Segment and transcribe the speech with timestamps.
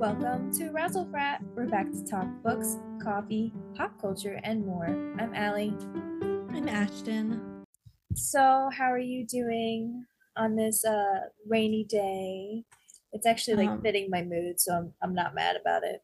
[0.00, 1.40] Welcome to Razzlefrat.
[1.54, 4.86] We're back to talk books, coffee, pop culture, and more.
[4.86, 5.76] I'm Allie.
[6.22, 7.38] I'm Ashtin.
[8.14, 10.06] So, how are you doing
[10.38, 12.64] on this uh rainy day?
[13.12, 16.00] It's actually like Um, fitting my mood, so I'm I'm not mad about it.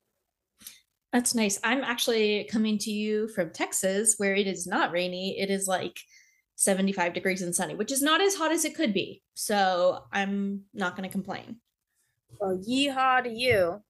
[1.14, 1.58] That's nice.
[1.64, 5.40] I'm actually coming to you from Texas where it is not rainy.
[5.40, 5.98] It is like
[6.56, 9.22] 75 degrees and sunny, which is not as hot as it could be.
[9.32, 11.60] So I'm not going to complain.
[12.40, 13.82] Well, yeehaw to you.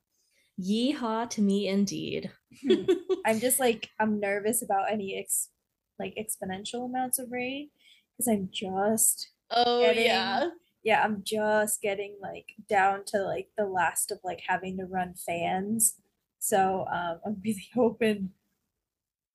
[0.61, 2.31] Yeehaw to me indeed.
[3.27, 5.51] I'm just like I'm nervous about any ex
[5.99, 7.71] like exponential amounts of rain
[8.13, 10.49] because I'm just Oh, Getting- yeah.
[10.83, 15.15] yeah, I'm just getting like down to like the last of like having to run
[15.15, 15.95] fans.
[16.39, 18.31] So um, I'm really hoping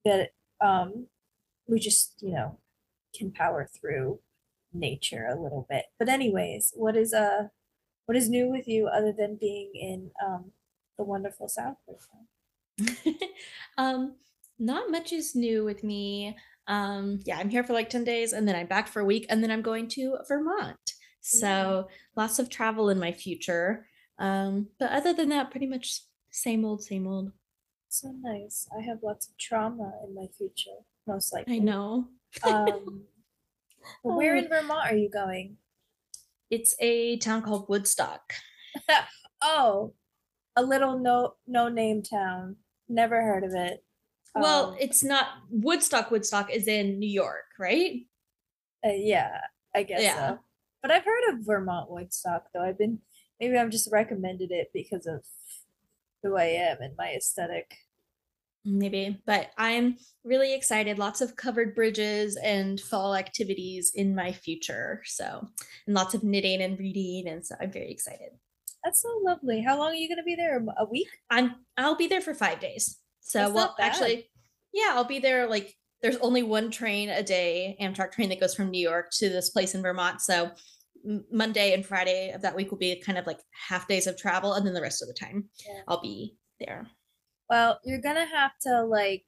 [0.06, 1.08] that um,
[1.68, 2.58] we just, you know,
[3.16, 4.20] can power through
[4.74, 5.86] nature a little bit.
[6.00, 7.48] But anyways, what is uh
[8.06, 10.52] what is new with you other than being in um
[10.98, 11.78] the wonderful South
[13.78, 14.16] um,
[14.60, 16.36] not much is new with me.
[16.68, 19.26] Um, yeah, I'm here for like 10 days and then I'm back for a week
[19.30, 20.94] and then I'm going to Vermont.
[21.22, 23.88] So lots of travel in my future.
[24.20, 27.32] Um, but other than that, pretty much same old, same old.
[27.90, 28.68] So nice.
[28.76, 30.78] I have lots of trauma in my future,
[31.08, 31.56] most likely.
[31.56, 32.08] I know.
[32.44, 33.04] Um,
[34.04, 34.40] where Oh.
[34.40, 35.58] in Vermont are you going?
[36.52, 38.22] It's a town called Woodstock.
[39.44, 39.96] Oh,
[40.56, 42.58] a little no no name town.
[42.88, 43.84] Never heard of it.
[44.36, 46.12] Well, Um, it's not Woodstock.
[46.12, 48.02] Woodstock is in New York, right?
[48.86, 49.42] uh, yeah,
[49.74, 50.14] I guess Yeah.
[50.36, 50.40] so.
[50.84, 52.62] But I've heard of Vermont Woodstock though.
[52.62, 53.00] I've been
[53.40, 55.26] maybe I've just recommended it because of
[56.22, 57.76] who I am and my aesthetic.
[58.64, 61.00] Maybe, but I'm really excited.
[61.00, 65.02] Lots of covered bridges and fall activities in my future.
[65.06, 65.48] So,
[65.88, 67.28] and lots of knitting and reading.
[67.28, 68.30] And so I'm very excited.
[68.84, 69.62] That's so lovely.
[69.62, 70.64] How long are you gonna be there?
[70.78, 71.08] a week?
[71.30, 73.00] I'm, I'll be there for five days.
[73.22, 74.30] So, That's well, actually,
[74.74, 75.48] yeah, I'll be there.
[75.48, 79.30] Like, there's only one train a day, Amtrak train that goes from New York to
[79.30, 80.22] this place in Vermont.
[80.22, 80.52] So,
[81.32, 84.54] Monday and Friday of that week will be kind of like half days of travel.
[84.54, 85.82] And then the rest of the time, Yeah.
[85.88, 86.88] I'll be there.
[87.52, 89.26] Well, you're gonna have to like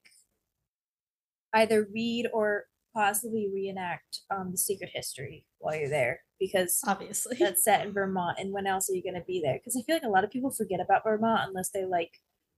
[1.54, 2.64] either read or
[2.96, 7.38] possibly reenact um the secret history while you're there because Obviously.
[7.40, 8.38] that's set in Vermont.
[8.40, 9.56] And when else are you going to be there?
[9.56, 12.12] Because I feel like a lot of people forget about Vermont unless they like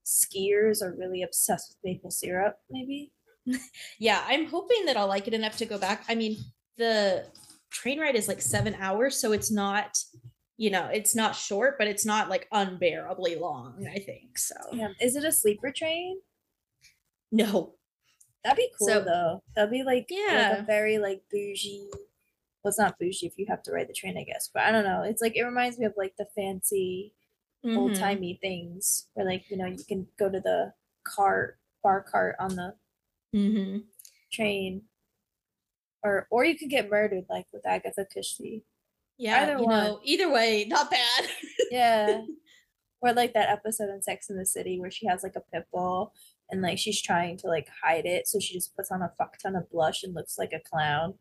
[0.06, 3.12] skiers or really obsessed with maple syrup, maybe.
[4.00, 6.36] yeah i'm hoping that i'll like it enough to go back i mean
[6.78, 7.24] the
[7.70, 9.96] train ride is like seven hours so it's not
[10.58, 14.90] you know it's not short but it's not like unbearably long i think so Yeah.
[15.02, 16.20] Is it a sleeper train?
[17.32, 17.76] no
[18.44, 19.44] That'd be cool So- though.
[19.56, 20.60] That'd be like, like Yeah.
[20.60, 21.90] a very like bougie.
[21.92, 24.52] Well, it's not bougie if you have to ride the train, I guess.
[24.54, 25.02] But I don't know.
[25.02, 27.16] It's like it reminds me of like the fancy
[27.66, 27.98] old Mhm.
[28.00, 30.76] timey things where like you know you can go to the
[31.08, 32.76] cart bar cart on the
[33.36, 33.86] Mhm.
[34.32, 34.88] train,
[36.04, 38.64] or or you can get murdered like with Agatha Christie.
[39.18, 41.26] Yeah Either you know either way not bad
[41.72, 42.22] Yeah.
[43.02, 45.66] or like that episode in Sex in the City where she has like a pit
[45.72, 46.14] bull
[46.50, 49.38] and like she's trying to like hide it, so she just puts on a fuck
[49.40, 51.16] ton of blush and looks like a clown.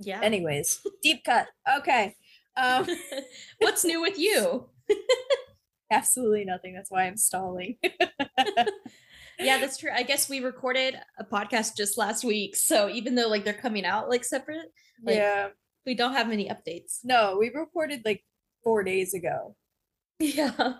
[0.00, 1.48] yeah Anyways, deep cut.
[1.78, 2.14] Okay.
[2.56, 2.86] Um
[3.58, 4.68] what's new with you
[5.90, 6.74] absolutely nothing.
[6.74, 7.76] That's why I'm stalling.
[9.40, 13.28] yeah that's true i guess we recorded a podcast just last week so even though
[13.28, 14.72] like they're coming out like separate
[15.04, 15.48] Like- yeah.
[15.88, 18.22] We don't have many updates No, we recorded like
[18.62, 19.56] four days ago.
[20.20, 20.74] yeah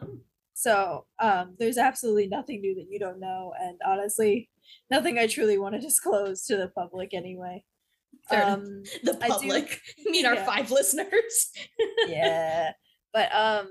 [0.66, 3.52] So um there's absolutely nothing new that you don't know.
[3.64, 4.50] And honestly,
[4.90, 7.56] nothing I truly want to disclose to the public anyway.
[8.30, 11.34] Um the I do- public you mean our five listeners
[12.08, 12.72] yeah.
[13.16, 13.68] But um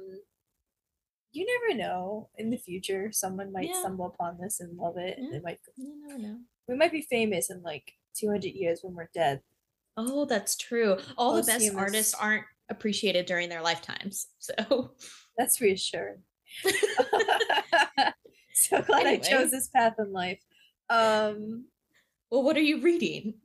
[1.34, 2.30] you never know.
[2.42, 3.80] In the future, someone might Yeah.
[3.82, 5.14] stumble upon this and love it.
[5.20, 5.38] And Yeah.
[5.38, 6.38] it might you never know
[6.70, 7.86] we might be famous in like
[8.20, 9.38] 200 years when we're dead.
[9.98, 14.92] Oh that's true all the best artists aren't appreciated during their lifetimes so
[15.38, 16.24] That's reassuring.
[18.54, 20.42] so glad I chose this path in life.
[20.90, 21.66] Um
[22.32, 23.36] well what are you reading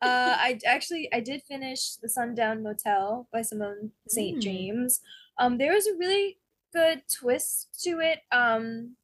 [0.00, 4.38] uh I actually I did finish The Sundown Motel by Simone St.
[4.38, 4.40] Mm.
[4.40, 5.00] James.
[5.38, 6.38] Um there was a really
[6.72, 8.20] good twist to it.
[8.30, 8.96] Um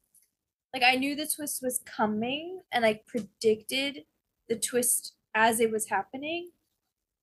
[0.73, 4.05] like I knew the twist was coming and I predicted
[4.47, 6.51] the twist as it was happening,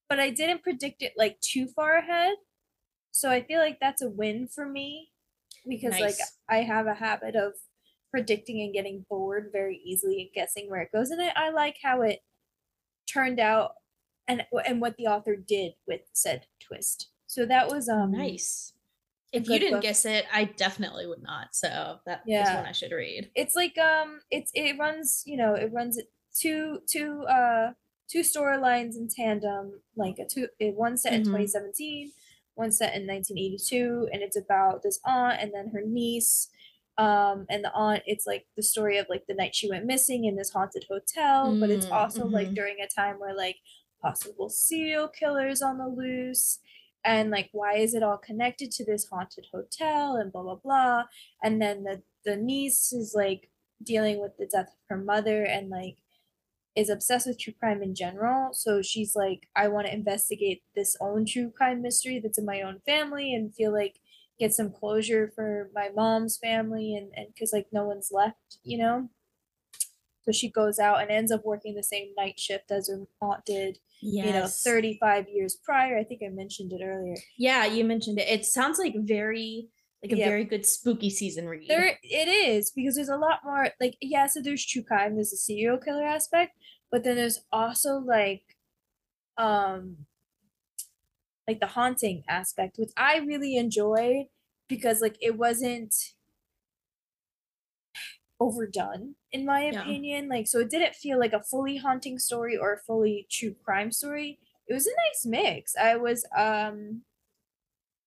[0.09, 2.37] but I didn't predict it like too far ahead.
[3.13, 5.11] So I feel like that's a win for me
[5.69, 6.19] because like
[6.49, 7.55] I have a habit of
[8.11, 11.77] predicting and getting bored very easily and guessing where it goes and I, I like
[11.83, 12.21] how it
[13.13, 13.73] turned out
[14.29, 17.11] and and what the author did with said twist.
[17.27, 18.75] So that was um nice
[19.33, 19.83] If you didn't book.
[19.83, 21.55] guess it, I definitely would not.
[21.55, 22.55] So that is Yeah.
[22.55, 23.31] one I should read.
[23.35, 26.01] it's like um it's it runs you know it runs
[26.35, 27.73] two two uh
[28.09, 31.25] two storylines in tandem like a two one set in Mhm.
[31.25, 32.13] 2017
[32.55, 36.49] one set in 1982 and it's about this aunt and then her niece
[36.97, 40.25] um and the aunt it's like the story of like the night she went missing
[40.25, 42.55] in this haunted hotel but it's Mm, also like mhm.
[42.55, 43.57] during a time where like
[44.03, 46.59] possible serial killers on the loose
[47.05, 51.05] and like why is it all connected to this haunted hotel and blah blah blah
[51.43, 53.51] and then the the niece is like
[53.83, 55.99] dealing with the death of her mother and like
[56.77, 60.97] is obsessed with true crime in general so she's like i want to investigate this
[61.01, 63.97] own true crime mystery that's in my own family and feel like
[64.39, 68.79] get some closure for my mom's family and and because like no one's left you
[68.79, 69.09] know
[70.25, 73.45] so she goes out and ends up working the same night shift as her aunt
[73.45, 74.27] did Yes.
[74.27, 78.29] you know 35 years prior i think i mentioned it earlier Yeah, you mentioned it.
[78.29, 79.67] It sounds like very
[80.03, 80.21] like a Yeah.
[80.21, 81.69] very good spooky season read.
[81.69, 85.33] There it is because there's a lot more like yeah, so there's true crime, there's
[85.33, 86.57] a serial killer aspect,
[86.91, 88.57] but then there's also like
[89.39, 90.07] um
[91.47, 94.27] like the haunting aspect, which I really enjoyed
[94.69, 95.95] because like it wasn't
[98.41, 99.99] overdone in my Yeah.
[100.01, 100.29] opinion.
[100.29, 103.93] Like so it didn't feel like a fully haunting story or a fully true crime
[103.93, 104.39] story.
[104.67, 105.75] It was a nice mix.
[105.77, 107.03] I was um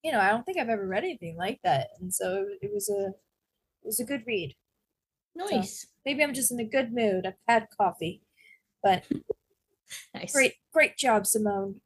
[0.04, 1.90] you know, I don't think I've ever read anything like that.
[2.00, 3.08] And so it, it was a
[3.84, 4.56] it was a good read.
[5.36, 5.88] nice.
[6.06, 7.26] Maybe I'm just in a good mood.
[7.26, 8.22] I've had coffee.
[8.84, 9.04] But
[10.14, 10.34] Nice.
[10.34, 11.82] great great job, Simone.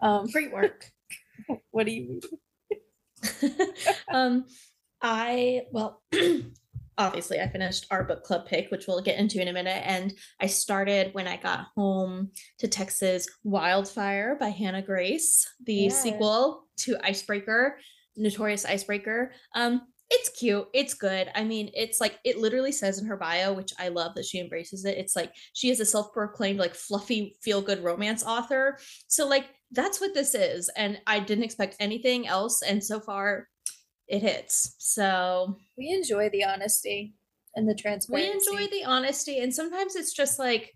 [0.00, 0.90] Um Great work.
[1.70, 2.20] what do you mean?
[4.12, 4.46] um
[5.02, 6.02] I well
[6.98, 9.82] obviously I finished our book club pick, which we'll get into in a minute.
[9.84, 15.88] And I started when I got home to Texas Wildfire by Hannah Grace, the Yeah.
[15.90, 17.78] sequel to Icebreaker,
[18.16, 19.32] Notorious Icebreaker.
[19.54, 21.30] Um, it's cute, it's good.
[21.34, 24.38] I mean, it's like it literally says in her bio, which I love that she
[24.38, 24.98] embraces it.
[24.98, 28.78] It's like she is a self-proclaimed like fluffy feel-good romance author.
[29.08, 30.70] So like that's what this is.
[30.76, 32.62] And I didn't expect anything else.
[32.62, 33.48] And so far
[34.08, 34.74] it hits.
[34.78, 37.14] So We enjoy the honesty
[37.56, 38.50] and the transparency.
[38.50, 40.74] we enjoy the honesty and sometimes it's just like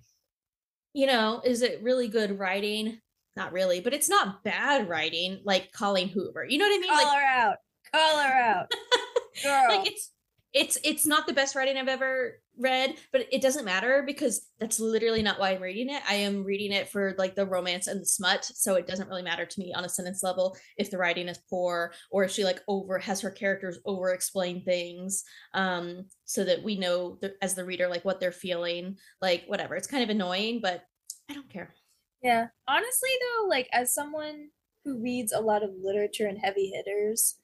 [0.92, 3.00] you know is it really good writing
[3.36, 6.90] not really but it's not bad writing like colleen hoover you know what i mean
[6.90, 7.56] Call like, her out.
[7.92, 8.72] Call her out.
[9.42, 9.64] Girl.
[9.68, 10.12] like it's
[10.54, 14.80] it's it's not the best writing i've ever read but it doesn't matter because that's
[14.80, 16.02] literally not why i'm reading it.
[16.08, 19.22] I am reading it for like the romance and the smut so it doesn't really
[19.22, 22.44] matter to me on a sentence level if the writing is poor or if she
[22.44, 25.22] like over has her characters over explain things
[25.54, 29.76] um so that we know the, as the reader like what they're feeling like whatever.
[29.76, 30.82] It's kind of annoying but
[31.30, 31.74] i don't care.
[32.22, 32.46] Yeah.
[32.66, 34.48] Honestly though, like as someone
[34.84, 37.36] who reads a lot of literature and heavy hitters,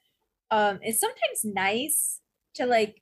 [0.51, 2.21] um, it's sometimes nice
[2.55, 3.01] to like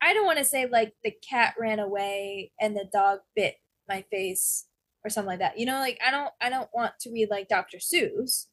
[0.00, 3.54] I don't want to say like the cat ran away and the dog bit
[3.88, 4.66] my face
[5.04, 5.58] or something like that.
[5.58, 7.78] You know, like I don't I don't want to read like Dr.
[7.78, 8.46] Seuss,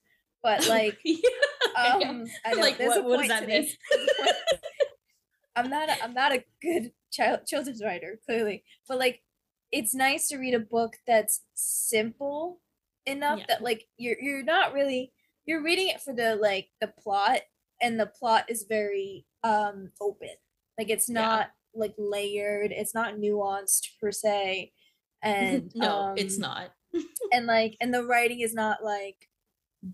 [0.43, 1.19] but like Yeah.
[1.77, 3.61] um I know Like, there's what- a what does point that mean?
[3.63, 3.77] this.
[3.91, 4.35] There's a point.
[5.55, 9.21] I'm not a, I'm not a good child children's writer clearly, but like
[9.71, 12.59] it's nice to read a book that's simple
[13.05, 13.45] enough Yeah.
[13.49, 15.11] that like you're you're not really
[15.45, 17.41] you're reading it for the like the plot
[17.81, 20.29] and the plot is very um open.
[20.77, 21.21] Like it's Yeah.
[21.21, 24.73] not like layered, it's not nuanced per se.
[25.21, 26.71] And no it's um, not
[27.33, 29.27] and like and the writing is not like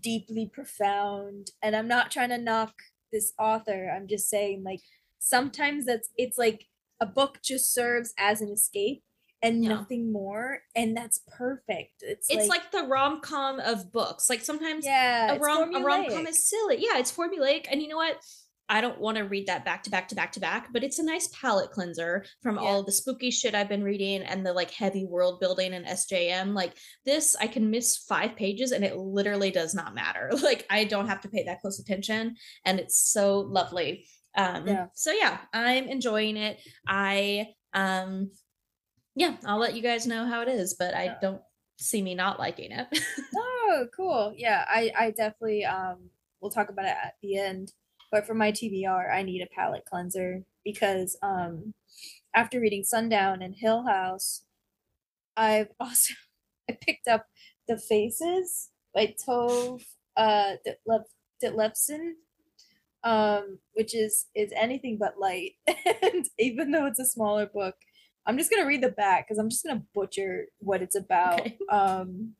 [0.00, 2.74] deeply profound and i'm not trying to knock
[3.12, 4.80] this author i'm just saying like
[5.18, 6.66] sometimes that's it's like
[7.00, 9.04] a book just serves as an escape
[9.42, 9.70] and Yeah.
[9.70, 14.84] nothing more and that's perfect it's, it's like, like, the rom-com of books like sometimes
[14.84, 16.76] yeah a rom a rom com is silly.
[16.78, 18.18] Yeah, it's formulaic, and you know what?
[18.68, 20.98] I don't want to read that back to back to back to back, but it's
[20.98, 22.62] a nice palate cleanser from Yeah.
[22.62, 26.52] all the spooky shit I've been reading and the like heavy world building and SJM.
[26.52, 30.30] Like this, I can miss five pages and it literally does not matter.
[30.42, 34.08] Like I don't have to pay that close attention, and it's so lovely.
[34.36, 34.86] Um, Yeah.
[34.94, 36.58] So yeah, I'm enjoying it.
[36.88, 38.30] I um,
[39.16, 41.18] yeah, I'll let you guys know how it is, but I Yeah.
[41.20, 41.42] don't
[41.78, 42.86] see me not liking it.
[43.36, 46.08] oh cool yeah i i definitely um
[46.40, 47.72] we'll talk about it at the end
[48.10, 51.74] but for my tbr i need a palate cleanser because um
[52.34, 54.44] after reading sundown and hill house
[55.36, 56.14] i've also
[56.70, 57.26] i picked up
[57.68, 59.82] the faces by tove
[60.16, 60.54] uh
[61.42, 62.12] ditlevsen
[63.04, 65.52] um which is is anything but light
[66.02, 67.74] and even though it's a smaller book
[68.26, 71.56] i'm just gonna read the back because i'm just gonna butcher what it's about Okay.
[71.70, 72.34] um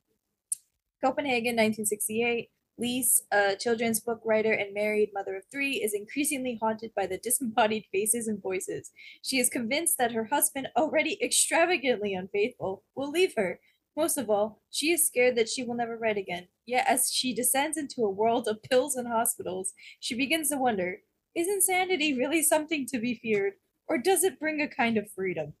[1.03, 2.49] Copenhagen, 1968.
[2.79, 7.17] Lise, a children's book writer and married mother of three, is increasingly haunted by the
[7.17, 8.91] disembodied faces and voices.
[9.23, 13.59] She is convinced that her husband, already extravagantly unfaithful, will leave her.
[13.95, 16.49] Most of all, she is scared that she will never write again.
[16.67, 20.99] Yet, as she descends into a world of pills and hospitals, she begins to wonder
[21.35, 23.53] is insanity really something to be feared,
[23.87, 25.53] or does it bring a kind of freedom?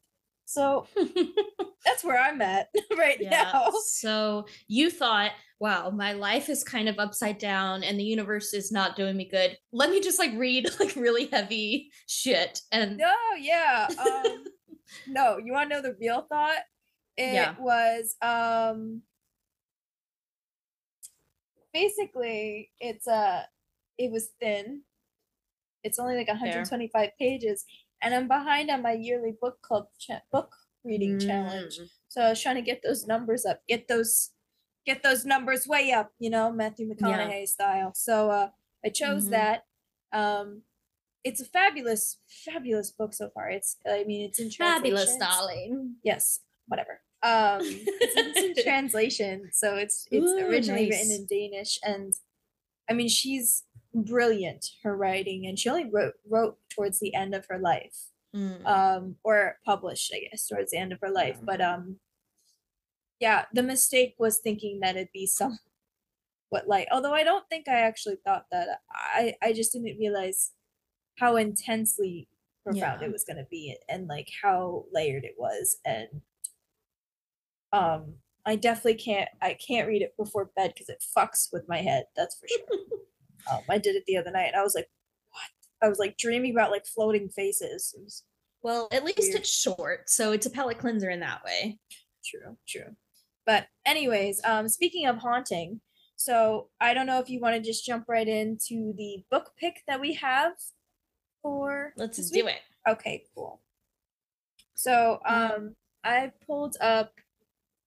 [0.47, 0.87] So
[1.85, 3.51] that's where I'm at right Yeah.
[3.51, 3.69] now.
[3.85, 8.71] So you thought, wow, my life is kind of upside down and the universe is
[8.71, 9.57] not doing me good.
[9.73, 12.61] Let me just like read like really heavy shit.
[12.71, 13.89] And No, yeah.
[13.99, 14.45] Um,
[15.05, 16.61] no, you want to know the real thought?
[17.17, 17.55] It Yeah.
[17.59, 19.01] was um
[21.73, 23.45] basically it's a
[23.97, 24.83] it was thin.
[25.83, 27.65] It's only like 125 pages,
[28.01, 31.79] and I'm behind on my yearly book club cha- book reading challenge.
[31.79, 31.89] Mm.
[32.09, 34.31] So I was trying to get those numbers up, get those
[34.85, 37.91] get those numbers way up, you know, Matthew McConaughey style.
[37.93, 38.49] So uh
[38.85, 39.31] I chose Mhm.
[39.31, 39.65] that.
[40.13, 40.61] Um
[41.23, 43.49] it's a fabulous, fabulous book so far.
[43.49, 45.95] It's I mean it's in Fabulous, darling.
[46.03, 47.01] Yes, whatever.
[47.23, 52.13] Um it's, it's in translation, so it's it's Ooh, originally written in Danish and
[52.89, 53.63] I mean she's
[53.93, 57.95] brilliant her writing and she only wrote wrote towards the end of her life
[58.35, 58.65] Mm.
[58.67, 61.95] um or published i guess towards the end of her life but um
[63.21, 65.57] yeah the mistake was thinking that it'd be some
[66.49, 70.51] what light although i don't think i actually thought that i i just didn't realize
[71.17, 72.27] how intensely
[72.65, 73.07] profound Yeah.
[73.07, 76.09] it was going to be and like how layered it was and
[77.71, 78.13] um
[78.45, 82.03] i definitely can't i can't read it before bed because it fucks with my head
[82.15, 82.77] that's for sure
[83.51, 84.87] um, i did it the other night and i was like
[85.31, 88.23] what i was like dreaming about like floating faces it was
[88.63, 89.35] well, at least Weird.
[89.35, 91.77] it's short, so it's a palate cleanser in that way.
[92.25, 92.95] True, true.
[93.45, 95.79] But anyways, um speaking of haunting,
[96.15, 99.83] so I don't know if you want to just jump right into the book pick
[99.87, 100.53] that we have
[101.41, 102.55] for Let's this do week?
[102.55, 102.91] it.
[102.91, 103.61] Okay, cool.
[104.75, 107.13] So um I pulled up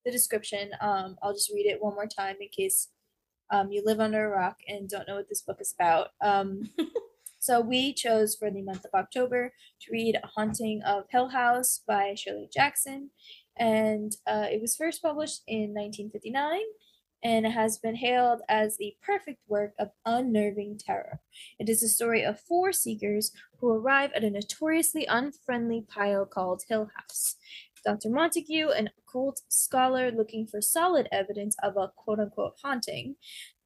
[0.04, 0.70] the description.
[0.80, 2.88] Um I'll just read it one more time in case
[3.50, 6.08] um you live under a rock and don't know what this book is about.
[6.20, 6.70] Um
[7.38, 12.14] so we chose for the month of October to read Haunting of Hill House by
[12.14, 13.10] Shirley Jackson
[13.56, 16.60] and uh, it was first published in 1959
[17.22, 21.20] and it has been hailed as the perfect work of unnerving terror.
[21.58, 26.62] It is a story of four seekers who arrive at a notoriously unfriendly pile called
[26.68, 27.36] Hill House.
[27.84, 28.10] Dr.
[28.10, 33.16] Montague, an occult scholar looking for solid evidence of a quote unquote haunting,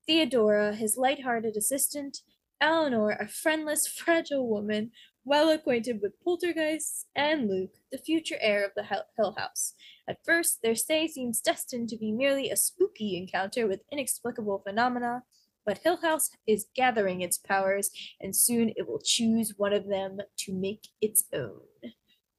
[0.06, 2.18] Theodora, his light-hearted assistant,
[2.60, 4.90] Eleanor, a friendless, fragile woman
[5.24, 9.72] well acquainted with poltergeists, and Luke, the future heir of the Hill House.
[10.06, 15.22] At first, their stay seems destined to be merely a spooky encounter with inexplicable phenomena,
[15.64, 17.90] but Hill House is gathering its powers,
[18.20, 21.62] and soon it will choose one of them to make its own.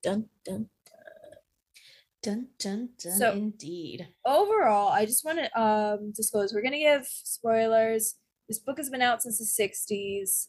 [0.03, 0.69] Dun dun.
[2.25, 3.17] Dun dun dun.
[3.19, 4.07] So- indeed.
[4.25, 8.15] Overall, I just want to um disclose we're gonna give spoilers.
[8.49, 10.47] This book has been out since the '60s.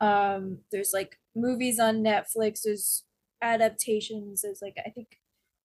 [0.00, 2.60] Um, there's like movies on Netflix.
[2.64, 3.04] There's
[3.42, 4.42] adaptations.
[4.42, 5.08] There's like I think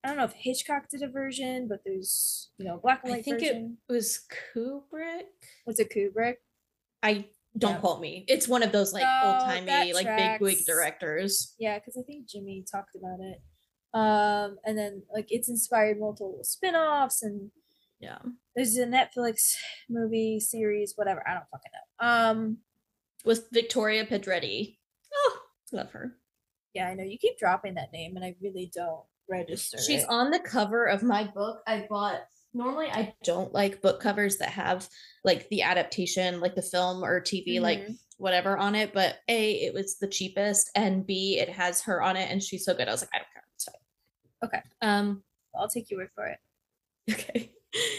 [0.04, 3.20] I don't know if Hitchcock did a version, but there's you know black and white.
[3.20, 3.78] I think version.
[3.90, 4.20] it was
[4.56, 5.24] Kubrick.
[5.66, 6.36] Was it Kubrick?
[7.04, 7.26] I
[7.58, 7.80] don't Yeah.
[7.80, 8.26] quote me.
[8.28, 11.56] It's one of those like No, old timey like big wig directors.
[11.60, 13.42] Yeah, because I think Jimmy talked about it.
[13.94, 17.52] Um, and then like it's inspired multiple spin-offs and
[18.00, 18.20] Yeah.
[18.56, 19.56] there's a Netflix
[19.90, 21.28] movie series, whatever.
[21.28, 22.08] I don't fucking know.
[22.08, 22.58] Um,
[23.26, 24.78] With Victoria Pedretti.
[25.14, 25.40] Oh,
[25.74, 26.16] love her.
[26.74, 29.78] yeah, I know you keep dropping that name, and I really don't register.
[29.80, 30.10] She's it.
[30.10, 31.62] on the cover of my book.
[31.68, 32.22] I bought
[32.54, 34.88] normally I don't like book covers that have
[35.24, 37.98] like the adaptation, like the film or TV, like Mhm.
[38.20, 38.94] Whatever on it.
[38.94, 42.66] But A, it was the cheapest, and B, it has her on it and she's
[42.66, 42.88] so good.
[42.88, 43.44] I was like, I don't care.
[44.40, 44.50] Fine.
[44.50, 44.62] Okay.
[44.82, 45.24] Um,
[45.56, 46.40] I'll take your word for it.
[47.12, 47.52] okay.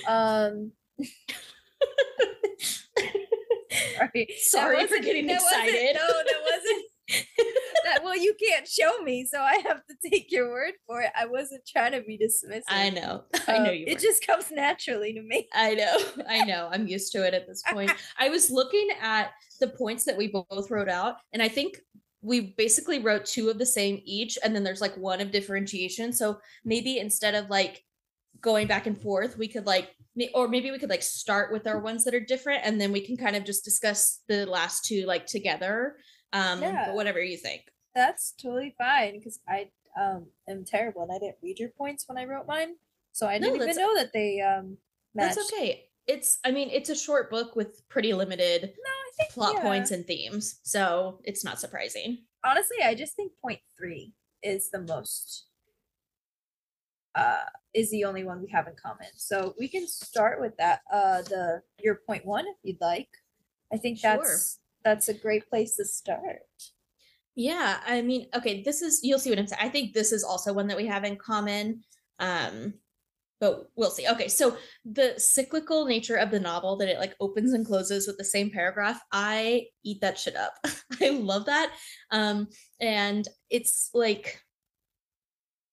[0.08, 0.72] Um,
[3.96, 5.96] sorry, Sorry for getting excited.
[5.96, 6.84] No, that wasn't.
[7.84, 11.10] That well, you can't show me, so I have to take your word for it.
[11.18, 12.62] I wasn't trying to be dismissive.
[12.68, 13.24] I know.
[13.48, 15.48] I know Um, you It just comes naturally to me.
[15.52, 15.98] I know.
[16.28, 16.68] I know.
[16.72, 17.92] I'm used to it at this point.
[18.18, 21.78] I was looking at the points that we both wrote out, and I think
[22.22, 26.12] we basically wrote two of the same each, and then there's like one of differentiation.
[26.12, 27.82] So maybe instead of like
[28.40, 29.94] going back and forth, we could like,
[30.34, 33.00] or maybe we could like start with our ones that are different, and then we
[33.00, 35.96] can kind of just discuss the last two like together.
[36.32, 36.86] Um, Yeah.
[36.86, 37.62] but whatever you think.
[37.94, 39.70] That's totally fine because I
[40.00, 42.76] um am terrible and I didn't read your points when I wrote mine,
[43.12, 44.78] so I didn't even know that they um
[45.14, 45.36] matched.
[45.36, 45.88] That's okay.
[46.06, 49.62] it's I mean, it's a short book with pretty limited No, I think plot yeah.
[49.62, 52.18] points and themes, so it's not surprising.
[52.44, 55.46] honestly, I just think point three is the most
[57.16, 57.44] uh
[57.74, 59.08] is the only one we have in common.
[59.16, 60.82] So we can start with that.
[60.92, 63.08] Uh the your point one if you'd like.
[63.72, 64.16] I think Sure.
[64.16, 66.40] that's that's a great place to start.
[67.36, 69.62] Yeah, I mean, okay, this is you'll see what I'm saying.
[69.62, 71.82] I think this is also one that we have in common.
[72.18, 72.74] Um,
[73.40, 74.06] but we'll see.
[74.06, 78.18] Okay, so the cyclical nature of the novel that it like opens and closes with
[78.18, 80.52] the same paragraph, I eat that shit up.
[81.00, 81.72] I love that.
[82.10, 82.48] Um,
[82.80, 84.42] and it's like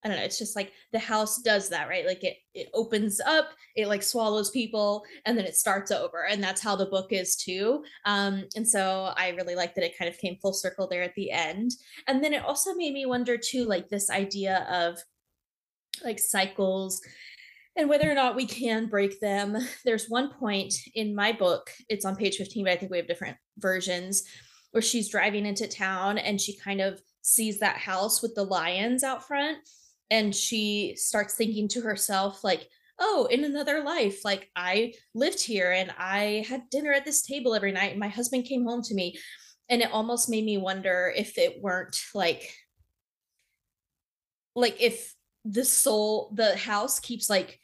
[0.08, 2.06] I don't know, it's just like the house does that, right?
[2.06, 6.26] Like it it opens up, it like swallows people, and then it starts over.
[6.30, 7.84] And that's how the book is too.
[8.06, 11.14] Um, and so I really like that it kind of came full circle there at
[11.16, 11.72] the end.
[12.08, 14.98] And then it also made me wonder too, like this idea of
[16.06, 17.02] like cycles
[17.76, 19.58] and whether or not we can break them.
[19.84, 23.08] There's one point in my book, it's on page 15, but I think we have
[23.08, 24.24] different versions,
[24.72, 29.04] where she's driving into town and she kind of sees that house with the lions
[29.04, 29.58] out front
[30.10, 32.68] and she starts thinking to herself like
[33.00, 37.54] oh in another life like i lived here and i had dinner at this table
[37.54, 39.18] every night and my husband came home to me.
[39.70, 42.54] And it almost made me wonder if it weren't like
[44.56, 47.60] like if the soul the house keeps like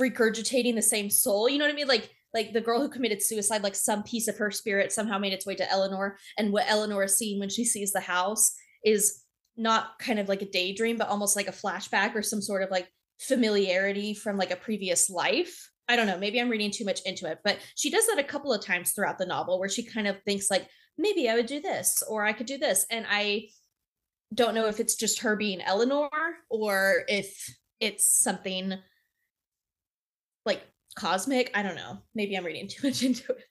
[0.00, 1.88] regurgitating the same soul you know what i mean?
[1.88, 5.32] Like like the girl who committed suicide like some piece of her spirit somehow made
[5.32, 9.24] its way to eleanor and what eleanor is seeing when she sees the house is
[9.58, 12.70] not kind of like a daydream but almost like a flashback or some sort of
[12.70, 12.88] like
[13.20, 15.70] familiarity from like a previous life.
[15.88, 18.24] I don't know maybe i'm reading too much into it but she does that a
[18.24, 21.46] couple of times throughout the novel where she kind of thinks like maybe i would
[21.46, 22.84] do this or i could do this.
[22.90, 23.48] And i
[24.34, 26.10] don't know if it's just her being eleanor
[26.50, 28.74] or if it's something
[30.44, 30.62] like
[30.96, 31.50] cosmic.
[31.54, 31.98] I don't know.
[32.14, 33.44] Maybe i'm reading too much into it.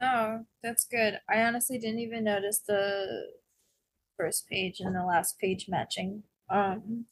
[0.00, 1.18] Oh, that's good.
[1.30, 3.24] I honestly didn't even notice the
[4.22, 7.06] first page and the last page matching um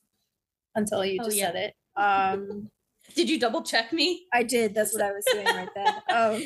[0.75, 1.47] until you Oh, just yeah.
[1.47, 1.75] said it.
[1.97, 2.71] Um
[3.17, 5.95] did you double check me I did, that's what I was doing right then.
[6.19, 6.43] Um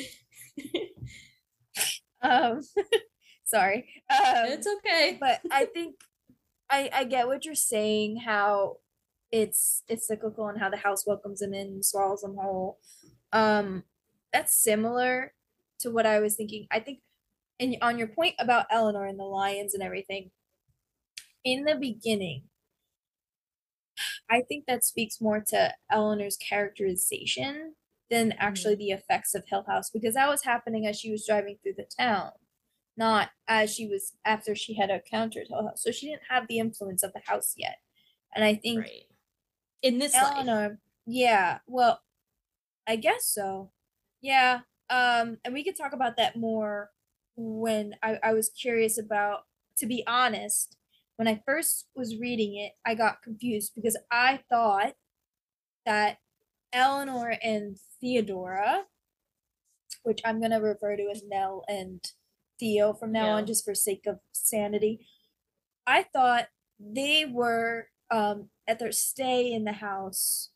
[2.21, 2.61] um
[3.45, 3.79] sorry.
[4.09, 5.95] Um it's okay but I think
[6.69, 8.17] I I get what you're saying.
[8.25, 8.77] How
[9.31, 12.79] it's it's cyclical and how the house welcomes them in, swallows them whole.
[13.31, 13.83] Um,
[14.33, 15.33] that's similar
[15.81, 16.67] to what I was thinking.
[16.71, 16.99] I think,
[17.59, 20.31] and on your point about Eleanor and the lions and everything,
[21.45, 22.43] in the beginning,
[24.29, 27.75] I think that speaks more to Eleanor's characterization
[28.11, 31.57] than actually the effects of Hill House because that was happening as she was driving
[31.63, 32.31] through the town
[32.97, 35.83] not as she was after she had encountered Hill House.
[35.83, 37.77] So she didn't have the influence of the house yet.
[38.33, 39.03] And I think right
[39.81, 42.01] in this life Eleanor, yeah, well,
[42.87, 43.71] I guess so.
[44.21, 44.61] Yeah.
[44.89, 46.91] Um, and we could talk about that more
[47.35, 49.41] when I, I was curious about
[49.77, 50.77] to be honest,
[51.17, 54.93] when I first was reading it, I got confused because I thought
[55.85, 56.17] that
[56.73, 58.83] Eleanor and Theodora,
[60.03, 62.03] which I'm gonna refer to as Nell and
[62.59, 65.07] Theo from now on, just for sake of sanity.
[65.87, 66.47] I thought
[66.79, 70.49] they were um, at their stay in the house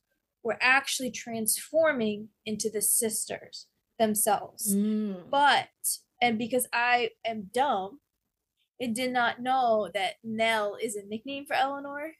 [0.44, 3.68] were actually transforming into the sisters
[3.98, 4.76] themselves.
[4.76, 5.30] Mm.
[5.30, 5.70] But
[6.22, 8.00] and because I am dumb,
[8.80, 12.14] it did not know that Nell is a nickname for Eleanor.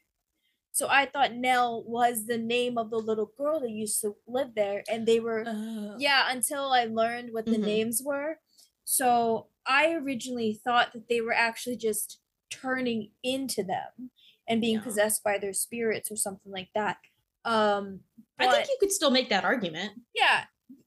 [0.72, 4.54] So I thought Nell was the name of the little girl that used to live
[4.54, 5.96] there, and they were Oh.
[5.98, 7.64] yeah until i learned what the Mhm.
[7.74, 8.38] names were
[8.84, 14.10] so i originally thought that they were actually just turning into them
[14.46, 14.82] and being Yeah.
[14.82, 16.98] possessed by their spirits or something like that
[17.44, 18.04] um
[18.38, 19.92] I think you could still make that argument.
[20.14, 20.44] yeah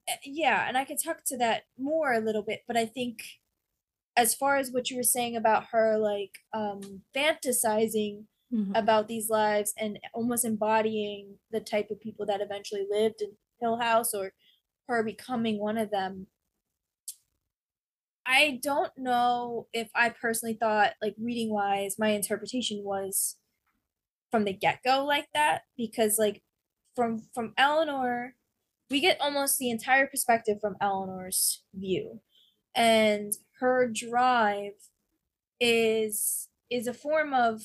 [0.09, 3.15] uh, yeah and i could talk to that more a little bit but i think
[4.15, 8.73] as far as what you were saying about her like um fantasizing Mhm.
[8.75, 13.77] about these lives and almost embodying the type of people that eventually lived in Hill
[13.79, 14.33] House or
[14.87, 16.27] her becoming one of them.
[18.25, 23.37] I don't know if I personally thought, like reading wise, my interpretation was
[24.31, 26.43] from the get go like that because, like,
[26.95, 28.35] from from Eleanor,
[28.89, 32.21] we get almost the entire perspective from Eleanor's view,
[32.75, 34.73] and her drive
[35.59, 37.61] is is a form of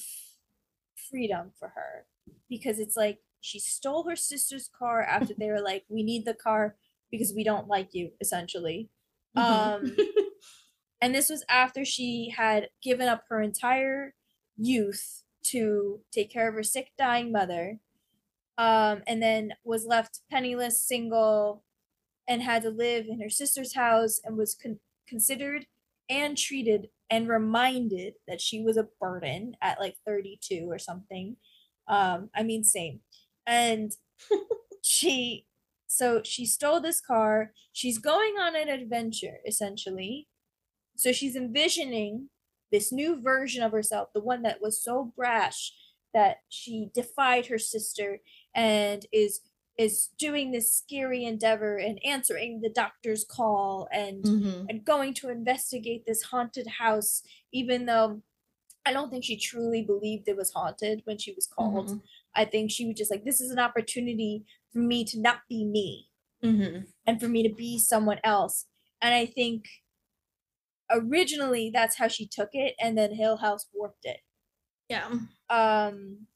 [1.11, 2.07] freedom for her
[2.49, 6.35] because it's like she stole her sister's car after they were like we need the
[6.35, 6.77] car
[7.11, 8.89] because we don't like you essentially
[9.37, 9.43] Mhm.
[9.43, 9.97] um
[11.01, 14.15] and this was after she had given up her entire
[14.57, 17.79] youth to take care of her sick dying mother
[18.59, 21.63] um and then was left penniless single
[22.27, 25.67] and had to live in her sister's house and was con- considered
[26.09, 31.37] and treated and reminded that she was a burden at like 32 or something.
[31.87, 33.01] Um, I mean, same.
[33.47, 33.93] And
[34.83, 35.47] she,
[35.87, 37.53] so she stole this car.
[37.73, 40.29] She's going on an adventure, essentially.
[40.97, 42.29] So she's envisioning
[42.71, 45.73] this new version of herself, the one that was so brash
[46.13, 48.19] that she defied her sister
[48.55, 49.41] and is
[49.79, 54.67] is doing this scary endeavor and answering the doctor's call and Mhm.
[54.69, 58.23] and going to investigate this haunted house even though
[58.85, 61.89] I don't think she truly believed it was haunted when she was called.
[61.89, 62.03] Mhm.
[62.35, 65.65] I think she was just like this is an opportunity for me to not be
[65.65, 66.11] me
[66.43, 66.87] Mhm.
[67.07, 68.67] and for me to be someone else.
[69.03, 69.67] And I think
[70.91, 74.21] originally that's how she took it and then Hill House warped it.
[74.89, 75.13] Yeah.
[75.51, 76.27] Um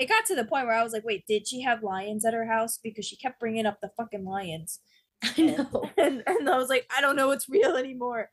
[0.00, 2.34] it got to the point where I was like, wait, did she have lions at
[2.34, 2.78] her house?
[2.82, 4.80] Because she kept bringing up the fucking lions.
[5.22, 5.90] I know.
[5.98, 8.30] and, and I was like, I don't know what's real anymore.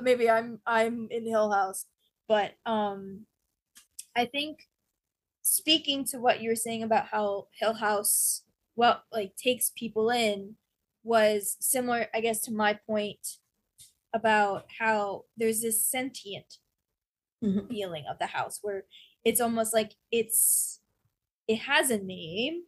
[0.00, 1.86] Maybe I'm I'm in Hill House.
[2.26, 3.26] But um
[4.16, 4.68] I think
[5.42, 8.44] speaking to what you were saying about how Hill House
[8.76, 10.56] well like takes people in
[11.04, 13.38] was similar, I guess, to my point
[14.14, 16.58] about how there's this sentient
[17.44, 17.68] Mhm.
[17.68, 18.84] feeling of the house where
[19.24, 20.80] it's almost like it's
[21.50, 22.62] it has a name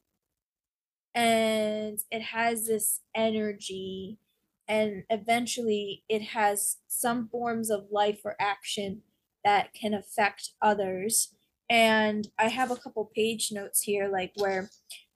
[1.15, 4.19] and it has this energy
[4.67, 9.03] and eventually it has some forms of life or action
[9.45, 11.33] that can affect others
[11.71, 14.69] and i have a couple page notes here like where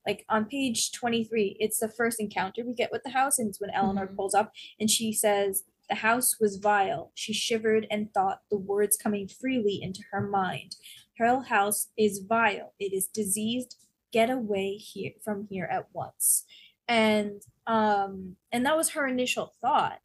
[0.06, 3.60] like on page 23 it's the first encounter we get with the house and it's
[3.60, 4.14] when eleanor Mhm.
[4.16, 8.96] pulls up and she says the house was vile she shivered and thought the words
[8.96, 10.76] coming freely into her mind.
[11.18, 13.76] Her house is vile it is diseased
[14.12, 16.44] get away here from here at once.
[16.88, 20.00] And um and that was her initial thought.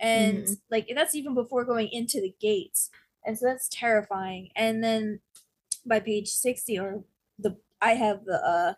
[0.00, 0.60] And Mhm.
[0.70, 2.90] like that's even before going into the gates.
[3.24, 4.50] And so that's terrifying.
[4.56, 5.20] And then
[5.86, 7.04] by page 60 or
[7.38, 8.74] the i have the uh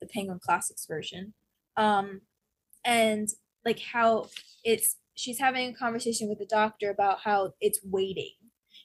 [0.00, 1.34] the penguin classics version.
[1.76, 2.22] Um
[2.84, 3.28] and
[3.64, 4.28] like how
[4.64, 8.34] it's she's having a conversation with the doctor about how it's waiting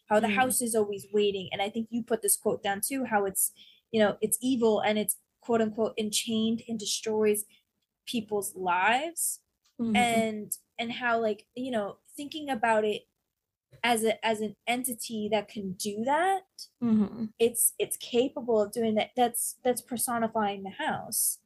[0.09, 0.35] how the Mm.
[0.35, 3.51] house is always waiting and i think you put this quote down too how it's
[3.91, 7.45] you know it's evil and it's quote unquote enchained and destroys
[8.05, 9.41] people's lives
[9.79, 9.95] Mhm.
[9.95, 13.03] and and how like you know thinking about it
[13.83, 16.43] as a as an entity that can do that
[16.81, 17.33] Mhm.
[17.39, 21.39] it's it's capable of doing that that's that's personifying the house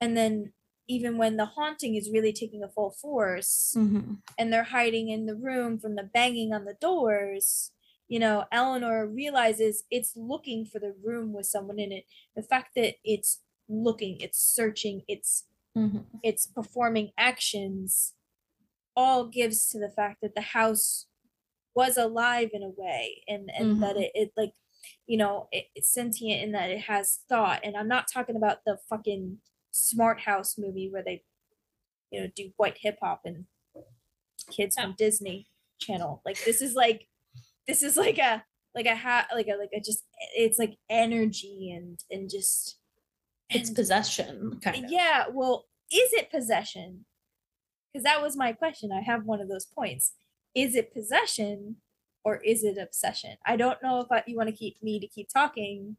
[0.00, 0.52] and then
[0.88, 4.18] even when the haunting is really taking a full force Mhm.
[4.38, 7.72] and they're hiding in the room from the banging on the doors
[8.08, 12.04] you know eleanor realizes it's looking for the room with someone in it
[12.36, 16.04] the fact that it's looking it's searching it's Mhm.
[16.22, 18.14] it's performing actions
[18.94, 21.06] all gives to the fact that the house
[21.74, 24.52] was alive in a way and and that it, it like
[25.06, 28.58] you know it, it's sentient in that it has thought and i'm not talking about
[28.66, 29.40] the fucking
[29.76, 31.22] smart house movie where they
[32.10, 33.44] you know do white hip hop and
[34.50, 35.46] kids from disney
[35.80, 37.08] channel like this is like
[37.66, 40.04] this is like a like a hat like a like a just
[40.36, 42.76] it's like energy and and just
[43.50, 44.90] It's and- possession, kind of.
[44.90, 47.04] yeah, well, is it possession?
[47.92, 48.90] Because that was my question.
[48.90, 50.12] I have one of those points.
[50.54, 51.76] Is it possession
[52.24, 53.36] or is it obsession?
[53.46, 55.96] I don't know if I, you want to keep me to keep talking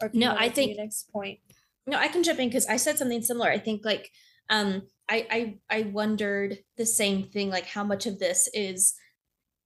[0.00, 1.40] or No, I think- next point.
[1.86, 3.48] No, I can jump in because I said something similar.
[3.48, 4.10] I think like
[4.50, 5.26] um I
[5.70, 8.94] I I wondered the same thing, like how much of this is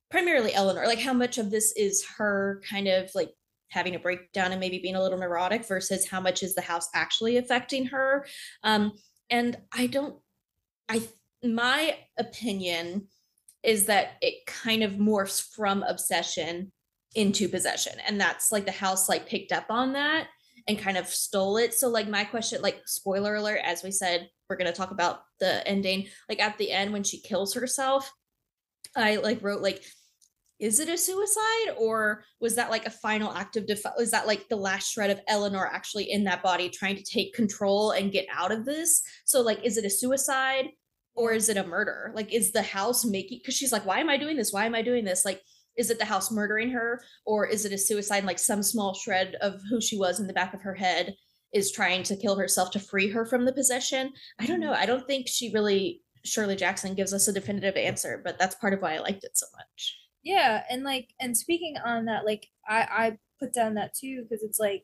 [0.09, 3.31] primarily Eleanor, like how much of this is her kind of like
[3.69, 6.89] having a breakdown and maybe being a little neurotic versus how much is the house
[6.93, 8.25] actually affecting her.
[8.63, 8.91] Um
[9.29, 10.19] and I don't
[10.89, 11.07] I
[11.43, 13.07] my opinion
[13.63, 16.71] is that it kind of morphs from obsession
[17.15, 20.27] into possession and that's like the house like picked up on that
[20.67, 21.73] and kind of stole it.
[21.73, 25.67] So like my question, like spoiler alert, as we said, we're gonna talk about the
[25.67, 26.07] ending.
[26.29, 28.11] Like at the end when she kills herself,
[28.95, 29.83] I like wrote like,
[30.59, 34.27] is it a suicide or was that like a final act of defi- was that
[34.27, 38.11] like the last shred of Eleanor actually in that body trying to take control and
[38.11, 39.01] get out of this?
[39.25, 40.67] So like, is it a suicide
[41.15, 42.11] or is it a murder?
[42.15, 43.39] Like, is the house making?
[43.39, 44.53] Because she's like, why am I doing this?
[44.53, 45.25] Why am I doing this?
[45.25, 45.41] Like,
[45.77, 49.35] is it the house murdering her or is it a suicide like some small shred
[49.41, 51.15] of who she was in the back of her head
[51.53, 54.11] is trying to kill herself to free her from the possession?
[54.39, 54.73] I don't know.
[54.73, 58.75] I don't think she really shirley jackson gives us a definitive answer but that's part
[58.75, 59.95] of why i liked it so much.
[60.23, 64.43] Yeah, and like, and speaking on that, like, I I put down that too because
[64.43, 64.83] it's like,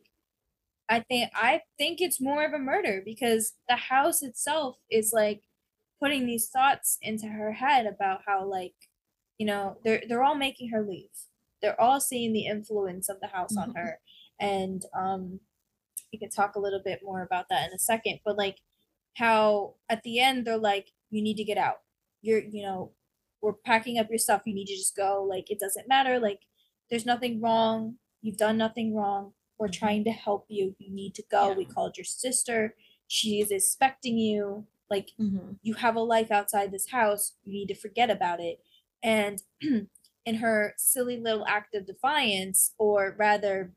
[0.89, 5.41] I think I think it's more of a murder because the house itself is like
[6.02, 8.76] putting these thoughts into her head about how like
[9.38, 11.10] you know they're they're all making her leave.
[11.62, 13.78] They're all seeing the influence of the house on Mhm.
[13.78, 14.00] her.
[14.39, 15.39] And um
[16.13, 18.60] we can talk a little bit more about that in a second but like
[19.15, 21.82] how at the end they're like you need to get out.
[22.21, 22.91] You're you know
[23.41, 24.41] we're packing up your stuff.
[24.45, 25.23] You need to just go.
[25.23, 26.19] Like it doesn't matter.
[26.19, 26.41] Like
[26.89, 27.97] there's nothing wrong.
[28.21, 29.34] You've done nothing wrong.
[29.60, 30.76] We're trying to help you.
[30.80, 31.54] You need to go.
[31.54, 32.76] We called your sister.
[33.08, 34.67] She is expecting you.
[34.89, 35.60] Like Mhm.
[35.62, 37.34] you have a life outside this house.
[37.43, 38.62] You need to forget about it
[39.03, 39.41] and
[40.25, 43.73] in her silly little act of defiance or rather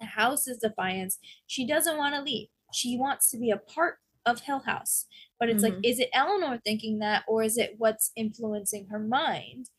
[0.00, 4.40] the house's defiance she doesn't want to leave she wants to be a part of
[4.40, 5.06] hill house
[5.38, 5.80] but it's like Mhm.
[5.84, 9.70] is it eleanor thinking that or is it what's influencing her mind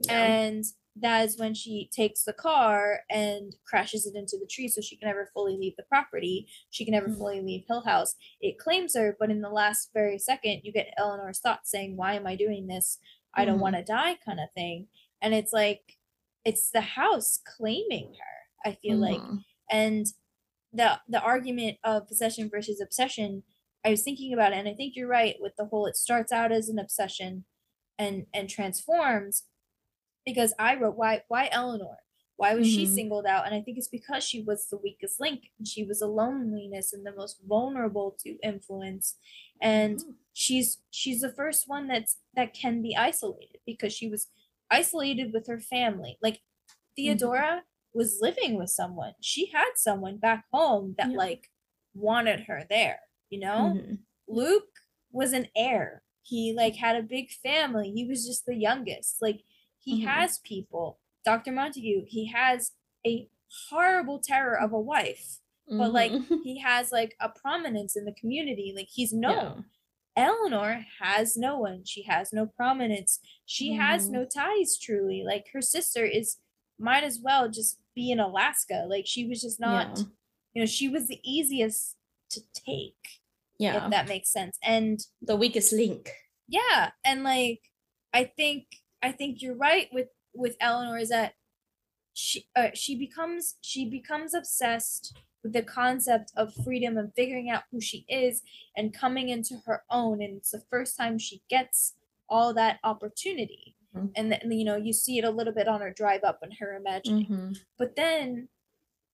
[0.00, 0.24] Yeah.
[0.24, 0.64] and
[0.96, 4.96] that is when she takes the car and crashes it into the tree so she
[4.96, 7.18] can never fully leave the property she can never Mhm.
[7.18, 10.92] fully leave hill house it claims her but in the last very second you get
[10.98, 12.98] eleanor's thoughts saying why am i doing this
[13.36, 13.62] i don't Mhm.
[13.62, 14.88] want to die kind of thing
[15.22, 15.98] and it's like
[16.44, 19.44] it's the house claiming her i feel like Mhm.
[19.70, 20.06] and
[20.72, 23.44] the the argument of possession versus obsession
[23.84, 26.32] i was thinking about it and i think you're right with the whole it starts
[26.32, 27.44] out as an obsession
[27.98, 29.44] and and transforms
[30.26, 31.98] because i wrote why why eleanor
[32.36, 32.94] why was she Mhm.
[32.94, 36.00] singled out and i think it's because she was the weakest link and she was
[36.02, 39.16] a loneliness and the most vulnerable to influence
[39.60, 40.14] and Mhm.
[40.32, 44.28] she's she's the first one that's that can be isolated because she was
[44.70, 46.40] isolated with her family like
[46.96, 51.16] theodora was living with someone she had someone back home that Yeah.
[51.16, 51.50] like
[51.94, 53.98] wanted her there you know Mhm.
[54.26, 54.80] luke
[55.12, 59.42] was an heir he like had a big family he was just the youngest like
[59.78, 60.06] he Mhm.
[60.06, 62.72] has people dr montague he has
[63.06, 63.28] a
[63.70, 66.40] horrible terror of a wife but like Mhm.
[66.44, 69.62] he has like a prominence in the community like he's known Yeah.
[70.16, 71.84] Eleanor has no one.
[71.84, 73.18] She has no prominence.
[73.46, 74.12] She has Mhm.
[74.12, 75.24] no ties truly.
[75.24, 76.36] Like her sister is
[76.78, 78.84] might as well just be in Alaska.
[78.88, 80.04] Like she was just not, Yeah.
[80.54, 81.96] you know, she was the easiest
[82.30, 83.20] to take,
[83.58, 83.84] Yeah.
[83.86, 84.56] if that makes sense.
[84.62, 86.12] And the weakest link.
[86.46, 87.62] yeah, and like
[88.12, 88.66] I think
[89.02, 91.34] I think you're right with with Eleanor is that
[92.12, 97.64] she uh, she becomes she becomes obsessed with the concept of freedom and figuring out
[97.70, 98.42] who she is
[98.76, 101.94] and coming into her own and it's the first time she gets
[102.28, 104.12] all that opportunity Mhm.
[104.16, 106.54] and then you know you see it a little bit on her drive up and
[106.54, 107.58] her imagining Mhm.
[107.78, 108.48] but then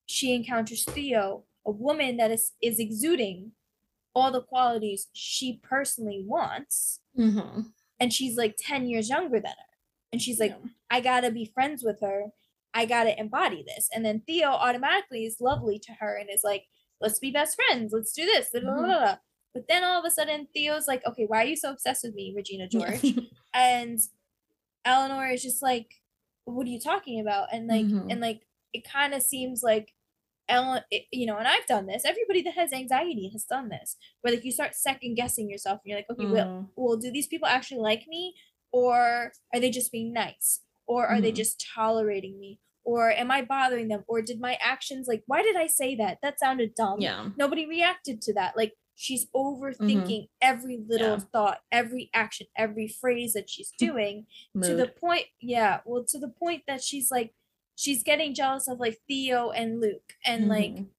[0.06, 3.52] she encounters Theo a woman that is is exuding
[4.14, 7.72] all the qualities she personally wants Mhm.
[7.98, 9.69] and she's like 10 years younger than her
[10.12, 10.52] and she's like.
[10.92, 12.32] I gotta be friends with her.
[12.74, 13.88] I gotta embody this.
[13.94, 16.64] And then Theo automatically is lovely to her and is like,
[17.00, 17.92] let's be best friends.
[17.92, 18.48] Let's do this.
[18.50, 18.76] blah, blah, Mhm.
[18.86, 19.16] blah, blah.
[19.54, 22.14] But then all of a sudden, Theo's like, okay, why are you so obsessed with
[22.14, 23.02] me, Regina George?
[23.54, 23.98] And
[24.84, 26.00] Eleanor is just like,
[26.44, 27.48] what are you talking about?
[27.52, 28.10] And like, Mhm.
[28.10, 29.94] and like, it kind of seems like
[30.48, 32.04] Ellen, it, you know, and I've done this.
[32.04, 35.90] Everybody that has anxiety has done this, where like you start second guessing yourself, and
[35.90, 36.68] you're like, okay, well, Mhm.
[36.74, 38.34] well, do these people actually like me,
[38.72, 41.36] or are they just being nice, or are they Mhm.
[41.36, 45.56] just tolerating me, or am I bothering them, or did my actions like, why did
[45.56, 46.18] I say that?
[46.22, 47.00] That sounded dumb.
[47.00, 47.30] Yeah.
[47.36, 48.56] Nobody reacted to that.
[48.56, 51.24] Like she's overthinking every little Yeah.
[51.32, 56.28] thought, every action, every phrase that she's doing to the point yeah well to the
[56.28, 57.32] point that she's like
[57.76, 60.90] she's getting jealous of like theo and luke and like Mhm.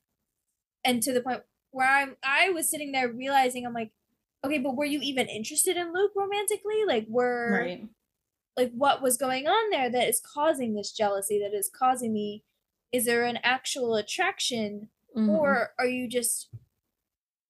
[0.83, 3.91] and to the point where i'm i was sitting there realizing i'm like
[4.43, 7.87] okay but were you even interested in luke romantically like were Right.
[8.57, 12.43] like what was going on there that is causing this jealousy that is causing me
[12.91, 15.29] is there an actual attraction Mhm.
[15.29, 16.49] or are you just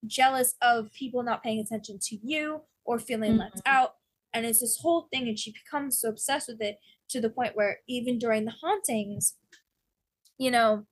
[0.06, 3.62] jealous of people not paying attention to you or feeling left Mhm.
[3.66, 3.98] out
[4.34, 7.56] and it's this whole thing and she becomes so obsessed with it to the point
[7.56, 9.38] where even during the hauntings
[10.38, 10.88] you know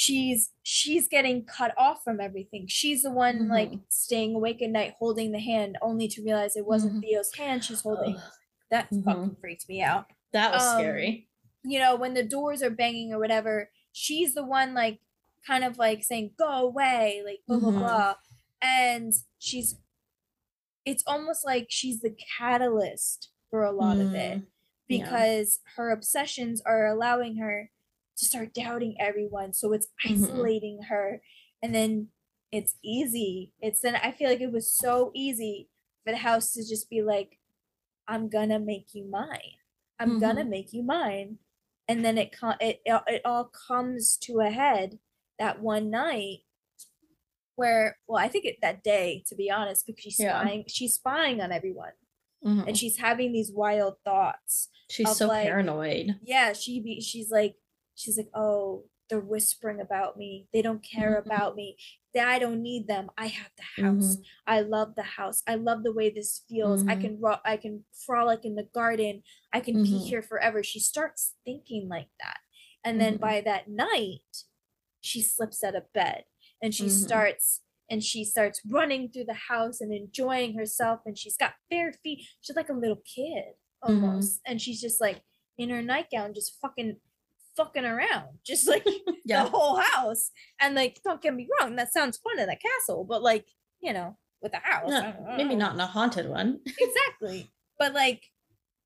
[0.00, 3.82] she's she's getting cut off from everything she's the one like Mhm.
[3.88, 7.00] staying awake at night holding the hand only to realize it wasn't Mhm.
[7.02, 8.22] theo's hand she's holding Ugh,
[8.70, 9.04] that Mhm.
[9.04, 11.28] fucking freaked me out that was um, scary.
[11.64, 15.00] you know, when the doors are banging or whatever, she's the one like
[15.44, 17.78] kind of like saying, go away, like blah blah Mhm.
[17.78, 18.14] blah.
[18.62, 19.76] And she's
[20.84, 24.46] it's almost like she's the catalyst for a lot of it Mm,
[24.88, 25.04] yeah.
[25.04, 27.70] because her obsessions are allowing her
[28.18, 29.52] to start doubting everyone.
[29.52, 30.22] So it's Mhm.
[30.24, 31.22] isolating her.
[31.62, 32.08] And then
[32.52, 33.52] it's easy.
[33.60, 35.68] It's then I feel like it was so easy
[36.04, 37.38] for the house to just be like,
[38.06, 39.56] I'm gonna make you mine.
[39.98, 40.48] I'm gonna Mhm.
[40.48, 41.38] make you mine.
[41.88, 44.98] And then it co- it it all comes to a head
[45.38, 46.40] that one night
[47.56, 50.40] where well i think it that day to be honest because she's Yeah.
[50.40, 51.92] spying she's spying on everyone
[52.44, 52.68] Mhm.
[52.68, 56.20] and she's having these wild thoughts She's so like- paranoid.
[56.22, 57.56] yeah she be she's like
[57.98, 60.48] she's like oh they're whispering about me.
[60.52, 61.24] They don't care Mhm.
[61.24, 61.78] about me.
[62.14, 63.10] I don't need them.
[63.16, 64.16] I have the house.
[64.16, 64.24] Mhm.
[64.46, 65.42] i love the house.
[65.46, 66.86] I love the way this feels.
[66.86, 67.00] I Mhm.
[67.00, 69.22] can ro- i can frolic in the garden.
[69.52, 70.06] I can be Mhm.
[70.08, 70.62] here forever.
[70.62, 72.40] She starts thinking like that.
[72.84, 73.20] And then Mhm.
[73.20, 74.44] by that night
[75.00, 76.24] she slips out of bed
[76.60, 81.36] and she starts and she starts running through the house and enjoying herself and she's
[81.38, 82.26] got bare feet.
[82.42, 84.40] She's like a little kid almost.
[84.44, 85.22] And she's just like
[85.56, 87.00] in her nightgown just fucking
[87.58, 88.86] fucking around just like
[89.26, 89.42] Yeah.
[89.44, 90.30] the whole house.
[90.60, 93.46] And like don't get me wrong that sounds fun in a castle but like
[93.80, 96.60] you know with a house No, maybe don't- in a haunted one.
[96.66, 97.50] exactly.
[97.78, 98.22] But like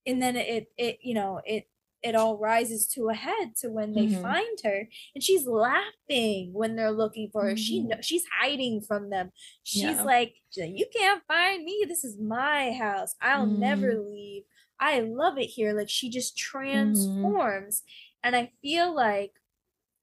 [0.06, 1.64] and then it it you know it
[2.02, 4.22] it all rises to a head to when they Mhm.
[4.22, 7.56] find her and she's laughing when they're looking for her.
[7.56, 7.88] She Mhm.
[7.88, 9.30] kno- she's hiding from them.
[9.62, 10.02] She's Yeah.
[10.02, 11.84] like she's like, you can't find me.
[11.86, 13.14] This is my house.
[13.20, 14.42] I'll never leave.
[14.80, 15.72] I love it here.
[15.74, 17.82] Like she just transforms
[18.22, 19.32] and i feel like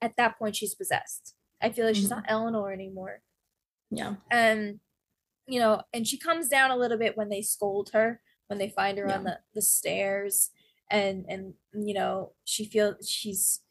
[0.01, 2.17] at that point she's possessed i feel like she's Mhm.
[2.17, 3.21] not eleanor anymore
[3.91, 4.15] Yeah.
[4.31, 4.79] and
[5.47, 8.69] you know and she comes down a little bit when they scold her when they
[8.69, 10.51] find her on the, the stairs
[10.89, 13.61] and and you know she feels she's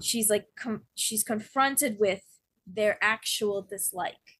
[0.00, 2.22] she's like com- she's confronted with
[2.66, 4.38] their actual dislike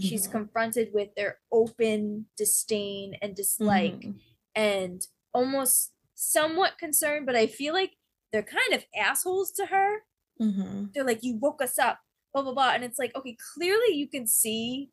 [0.00, 0.32] she's Mhm.
[0.32, 4.20] confronted with their open disdain and dislike Mhm.
[4.54, 7.96] and almost somewhat concerned but i feel like
[8.32, 9.98] they're kind of assholes to her
[10.40, 10.92] Mhm.
[10.94, 12.00] they're like, you woke us up,
[12.32, 12.70] blah blah blah.
[12.72, 14.90] And it's like, okay, clearly you can see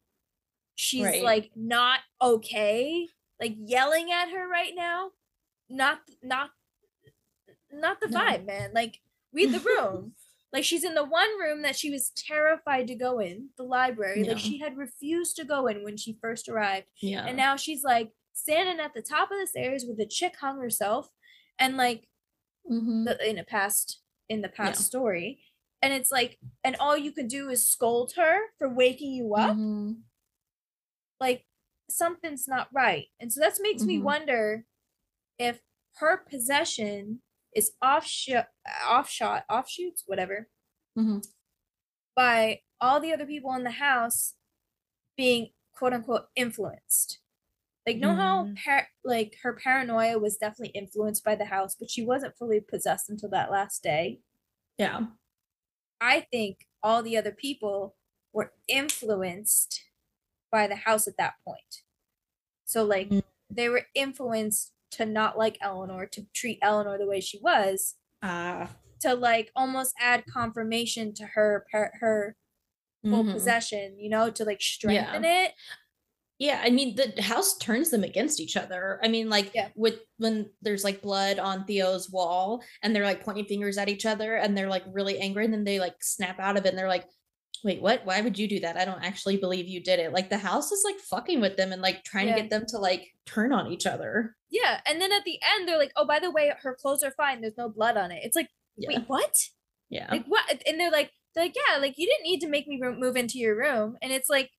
[0.75, 1.23] she's Right.
[1.23, 3.07] like not okay,
[3.39, 5.11] like yelling at her right now.
[5.69, 6.51] Not not
[7.71, 8.19] not the No.
[8.19, 8.71] vibe, man.
[8.73, 8.99] Like
[9.31, 10.15] read the room.
[10.53, 14.23] like she's in the one room that she was terrified to go in, the library.
[14.23, 14.29] Yeah.
[14.33, 16.87] Like she had refused to go in when she first arrived.
[17.01, 17.25] Yeah.
[17.25, 20.59] And now she's like standing at the top of the stairs with a chick hung
[20.59, 21.09] herself
[21.57, 22.08] and like
[22.69, 23.05] Mhm.
[23.05, 24.85] the in a past in the past Yeah.
[24.85, 25.43] story
[25.81, 29.55] and it's like and all you can do is scold her for waking you up
[29.55, 30.03] Mhm.
[31.19, 31.45] like
[31.89, 34.03] something's not right and so that makes me Mhm.
[34.03, 34.65] wonder
[35.37, 35.61] if
[35.95, 37.21] her possession
[37.55, 38.45] is offshoot
[38.87, 40.49] offshot offshoots whatever
[40.97, 41.25] Mhm.
[42.15, 44.35] by all the other people in the house
[45.17, 47.19] being quote unquote influenced
[47.89, 48.57] like know how Mm.
[48.63, 53.09] par- like her paranoia was definitely influenced by the house but she wasn't fully possessed
[53.09, 54.19] until that last day
[54.77, 55.07] Yeah.
[56.01, 57.95] I think all the other people
[58.31, 59.81] were influenced
[60.51, 61.83] by the house at that point.
[62.65, 63.23] So like Mm.
[63.49, 68.75] they were influenced to not like Eleanor, to treat Eleanor the way she was, Ah.
[69.01, 72.35] to like almost add confirmation to her par- her
[73.03, 73.33] full Mhm.
[73.33, 75.53] possession, you know, to like strengthen it.
[76.39, 78.99] Yeah, I mean the house turns them against each other.
[79.03, 79.69] I mean, like Yeah.
[79.75, 84.05] with when there's like blood on Theo's wall and they're like pointing fingers at each
[84.05, 86.77] other and they're like really angry and then they like snap out of it and
[86.77, 87.05] they're like,
[87.65, 88.05] wait, what?
[88.05, 88.77] Why would you do that?
[88.77, 90.13] I don't actually believe you did it.
[90.13, 92.35] Like the house is like fucking with them and like trying Yeah.
[92.37, 94.37] to get them to like turn on each other.
[94.49, 97.11] Yeah, and then at the end they're like, "Oh, by the way, her clothes are
[97.11, 97.41] fine.
[97.41, 98.47] There's no blood on it." It's like,
[98.77, 98.87] Yeah.
[98.99, 99.35] "Wait, what?"
[99.89, 100.07] Yeah.
[100.09, 102.79] like what and they're like they're like yeah like you didn't need to make me
[102.79, 104.51] move into your room and it's like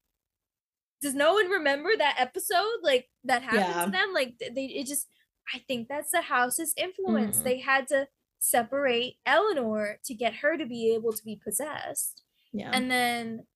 [1.02, 3.84] does no one remember that episode like that happened Yeah.
[3.86, 5.06] to them like they it just
[5.54, 7.44] i think that's the house's influence Mhm.
[7.44, 8.08] they had to
[8.38, 12.70] separate eleanor to get her to be able to be possessed yeah.
[12.72, 13.46] and then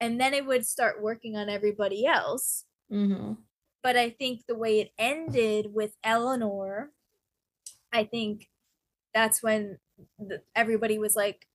[0.00, 3.32] and then it would start working on everybody else hmm
[3.80, 6.90] but I think the way it ended with Eleanor,
[7.92, 8.50] I think
[9.14, 9.78] that's when
[10.18, 11.46] the, everybody was like,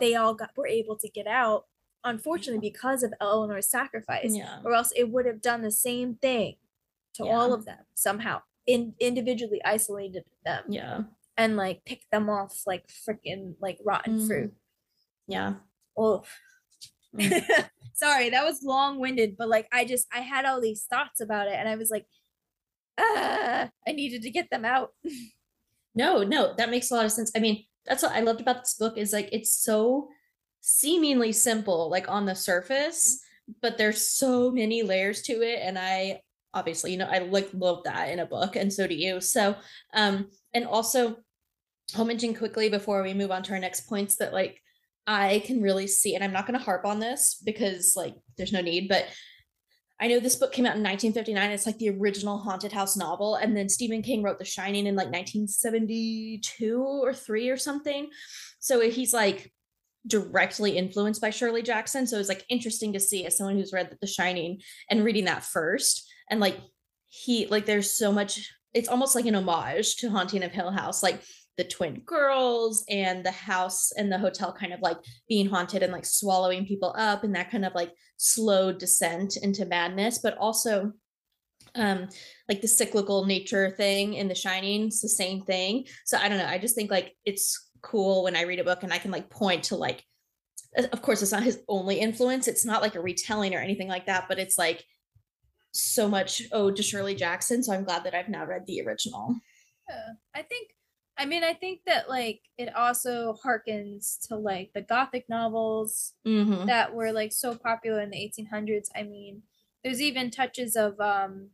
[0.00, 1.66] they all got were able to get out.
[2.04, 4.60] Unfortunately, because of Eleanor's sacrifice, Yeah.
[4.64, 6.56] or else it would have done the same thing
[7.14, 11.02] to all of them somehow, in individually isolated them Yeah.
[11.36, 14.26] and like picked them off like freaking like rotten Mhm.
[14.26, 14.54] fruit.
[15.26, 15.54] Yeah.
[15.96, 16.24] Oh,
[17.14, 17.70] Mm.
[17.94, 21.46] sorry, that was long winded, but like I just I had all these thoughts about
[21.46, 22.06] it, and I was like,
[22.98, 24.94] ah, I needed to get them out.
[25.94, 27.30] No, no, that makes a lot of sense.
[27.36, 30.08] I mean, that's what I loved about this book is like it's so
[30.62, 33.20] seemingly simple, like on the surface,
[33.60, 35.58] but there's so many layers to it.
[35.60, 36.22] And I
[36.54, 39.20] obviously, you know, I like love that in a book, and so do you.
[39.20, 39.56] So,
[39.92, 41.16] um, and also
[41.96, 44.60] I'll mention quickly before we move on to our next points that like
[45.06, 48.62] I can really see, and I'm not gonna harp on this because like there's no
[48.62, 49.06] need, but
[50.00, 51.50] I know this book came out in 1959.
[51.50, 53.36] It's like the original haunted house novel.
[53.36, 58.08] And then Stephen King wrote The Shining in like 1972 or three or something.
[58.58, 59.52] So he's like
[60.06, 62.06] directly influenced by Shirley Jackson.
[62.06, 65.26] So it was like interesting to see as someone who's read The Shining and reading
[65.26, 66.10] that first.
[66.30, 66.58] And like
[67.08, 71.02] he like there's so much it's almost like an homage to Haunting of Hill House.
[71.02, 71.22] Like
[71.58, 74.96] the twin girls and the house and the hotel kind of like
[75.28, 79.66] being haunted and like swallowing people up and that kind of like slow descent into
[79.66, 80.92] madness, but also
[81.74, 82.08] um
[82.48, 86.36] like the cyclical nature thing in the shining it's the same thing so i don't
[86.36, 89.10] know i just think like it's cool when i read a book and i can
[89.10, 90.04] like point to like
[90.92, 94.06] of course it's not his only influence it's not like a retelling or anything like
[94.06, 94.84] that but it's like
[95.72, 99.34] so much ode to shirley jackson so i'm glad that i've now read the original
[99.88, 100.68] yeah i think
[101.18, 106.66] I mean, I think that like it also harkens to like the gothic novels mm-hmm.
[106.66, 108.88] that were like so popular in the 1800s.
[108.96, 109.42] I mean,
[109.84, 111.50] there's even touches of um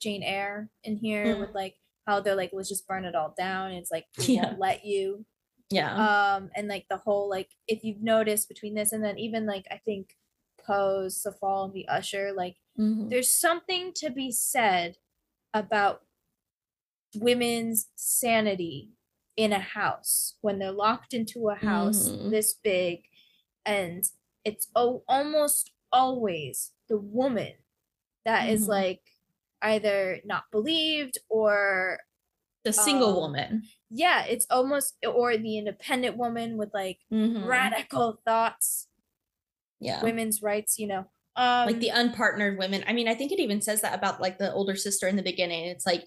[0.00, 1.40] Jane Eyre in here mm.
[1.40, 3.72] with like how they're like, let's just burn it all down.
[3.72, 4.46] It's like we yeah.
[4.46, 5.24] won't let you.
[5.70, 5.94] Yeah.
[6.36, 9.66] Um, and like the whole like if you've noticed between this and then even like
[9.70, 10.16] I think
[10.64, 13.08] Poe's The Fall of the Usher, like mm-hmm.
[13.08, 14.96] there's something to be said
[15.54, 16.02] about
[17.14, 18.90] women's sanity
[19.36, 22.30] in a house when they're locked into a house mm-hmm.
[22.30, 23.02] this big
[23.64, 24.04] and
[24.44, 27.52] it's oh, almost always the woman
[28.24, 28.54] that mm-hmm.
[28.54, 29.00] is like
[29.62, 31.98] either not believed or
[32.64, 37.44] the single um, woman yeah it's almost or the independent woman with like mm-hmm.
[37.44, 38.88] radical thoughts
[39.80, 41.06] yeah women's rights you know
[41.36, 44.38] um like the unpartnered women i mean i think it even says that about like
[44.38, 46.04] the older sister in the beginning it's like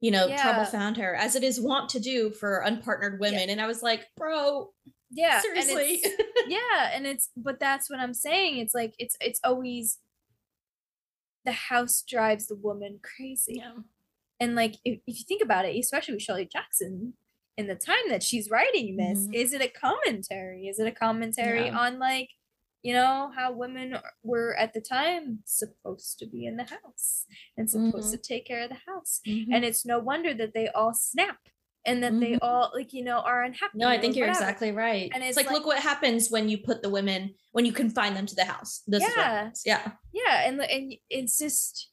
[0.00, 0.42] you know, yeah.
[0.42, 3.46] trouble found her, as it is wont to do for unpartnered women.
[3.46, 3.52] Yeah.
[3.52, 4.70] And I was like, bro,
[5.10, 6.00] yeah, seriously.
[6.04, 6.14] And
[6.48, 8.58] yeah, and it's but that's what I'm saying.
[8.58, 9.98] It's like it's it's always
[11.44, 13.56] the house drives the woman crazy.
[13.56, 13.72] Yeah.
[14.40, 17.14] And like if, if you think about it, especially with Shirley Jackson,
[17.56, 19.34] in the time that she's writing this, mm-hmm.
[19.34, 20.68] is it a commentary?
[20.68, 21.78] Is it a commentary yeah.
[21.78, 22.30] on like
[22.82, 27.26] you know how women were at the time supposed to be in the house
[27.56, 28.10] and supposed mm-hmm.
[28.12, 29.52] to take care of the house mm-hmm.
[29.52, 31.38] and it's no wonder that they all snap
[31.84, 32.20] and that mm-hmm.
[32.20, 34.44] they all like you know are unhappy no i think you're whatever.
[34.44, 37.34] exactly right and it's, it's like, like, look what happens when you put the women
[37.52, 41.90] when you confine them to the house this yeah yeah yeah and and it's just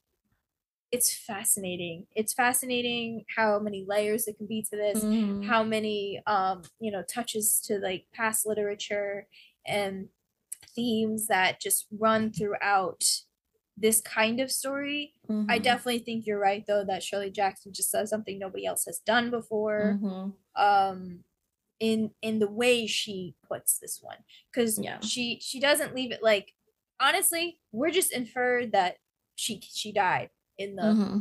[0.96, 5.44] it's fascinating it's fascinating how many layers there can be to this mm-hmm.
[5.44, 9.28] how many um you know touches to like past literature
[9.68, 10.08] and
[10.74, 13.04] themes that just run throughout
[13.78, 15.14] this kind of story.
[15.30, 15.52] Mm-hmm.
[15.52, 19.00] I definitely think you're right though that Shirley Jackson just does something nobody else has
[19.00, 20.00] done before.
[20.02, 20.62] Mm-hmm.
[20.62, 21.20] Um
[21.82, 24.20] in in the way she puts this one
[24.54, 25.00] cuz yeah.
[25.02, 26.54] she she doesn't leave it like
[27.02, 28.98] honestly, we're just inferred that
[29.36, 31.20] she she died in the mm-hmm.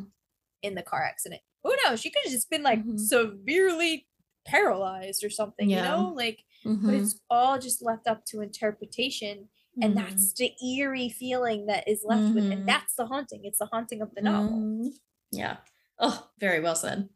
[0.63, 1.43] in the car accident.
[1.63, 2.01] Who knows?
[2.01, 2.97] She could have just been like Mm-hmm.
[2.99, 4.07] severely
[4.47, 6.13] paralyzed or something, you know?
[6.17, 6.99] Like but Mhm.
[7.01, 9.49] it's all just left up to interpretation
[9.83, 9.97] and Mhm.
[9.97, 14.01] that's the eerie feeling that is left with and that's the haunting it's the haunting
[14.03, 14.93] of the novel Mhm.
[15.31, 15.57] Yeah.
[15.99, 17.09] Oh, very well said.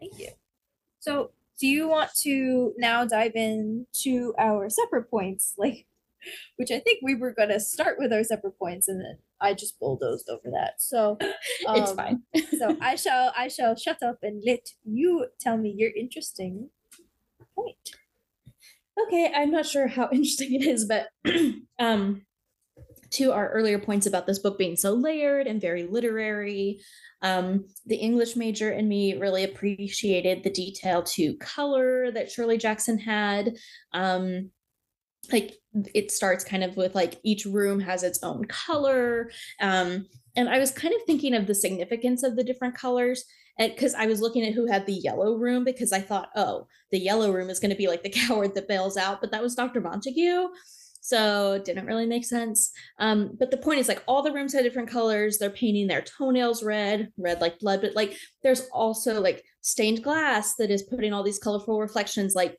[0.00, 0.30] thank you
[0.98, 5.86] so do you want to now dive in to our separate points like
[6.56, 9.52] which i think we were going to start with our separate points and then i
[9.54, 12.22] just bulldozed over that so it's um, fine.
[12.58, 16.68] so i shall i shall shut up and let you tell me your interesting
[17.54, 17.96] point
[18.98, 21.08] Okay, I'm not sure how interesting it is, but
[21.78, 22.22] um
[23.10, 26.80] to our earlier points about this book being so layered and very literary,
[27.22, 32.98] um, the English major in me really appreciated the detail to color that Shirley Jackson
[32.98, 33.54] had.
[33.92, 34.50] Um,
[35.32, 35.56] like
[35.94, 39.30] it starts kind of with like each room has its own color.
[39.60, 43.24] Um, and I was kind of thinking of the significance of the different colors
[43.58, 46.66] and because I was looking at who had the yellow room because I thought, oh,
[46.90, 49.42] the yellow room is going to be like the coward that bails out, but that
[49.42, 49.80] was Dr.
[49.80, 50.48] Montague.
[51.00, 52.72] So it didn't really make sense.
[52.98, 55.38] Um, but the point is like all the rooms had different colors.
[55.38, 60.56] They're painting their toenails red, red like blood, but like there's also like stained glass
[60.56, 62.34] that is putting all these colorful reflections.
[62.34, 62.58] Like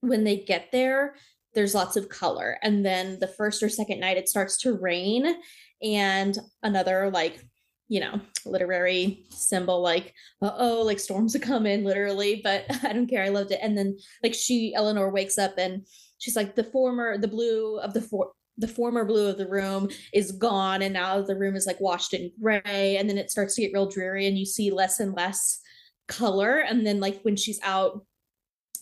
[0.00, 1.16] when they get there,
[1.54, 2.58] there's lots of color.
[2.62, 5.34] And then the first or second night, it starts to rain,
[5.82, 7.44] and another like
[7.90, 13.08] you know, literary symbol, like, uh oh, like storms are coming, literally, but I don't
[13.08, 13.24] care.
[13.24, 13.58] I loved it.
[13.60, 15.84] And then like she, Eleanor wakes up and
[16.18, 19.88] she's like, the former, the blue of the for the former blue of the room
[20.12, 23.54] is gone and now the room is like washed in gray and then it starts
[23.54, 25.60] to get real dreary and you see less and less
[26.08, 28.04] color and then like when she's out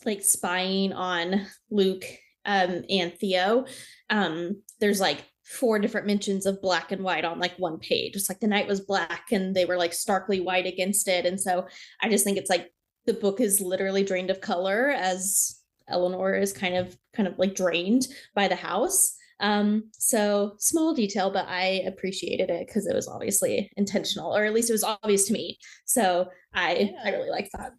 [0.05, 2.05] like spying on luke
[2.45, 3.67] um and theo
[4.11, 8.15] um there's like four different mentions of black and white on like one page.
[8.15, 11.25] It's like the night was black and they were like starkly white against it.
[11.25, 11.67] And so
[12.03, 12.71] I just think it's like
[13.07, 15.59] the book is literally drained of color as
[15.89, 19.15] Eleanor is kind of kind of like drained by the house.
[19.41, 24.53] Um, so small detail, but I appreciated it because it was obviously intentional, or at
[24.53, 25.59] least it was obvious to me.
[25.87, 27.01] So I yeah.
[27.05, 27.73] I really like that.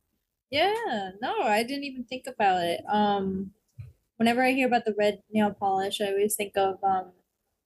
[0.50, 2.82] Yeah, no, I didn't even think about it.
[2.92, 3.52] Um,
[4.20, 7.14] whenever I hear about the red nail polish, I always think of um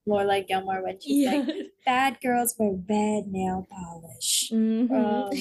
[0.07, 1.31] Lorelai Gilmore when she's yeah.
[1.31, 4.93] like, "Bad girls wear red nail polish." Mm-hmm.
[4.93, 5.31] Um,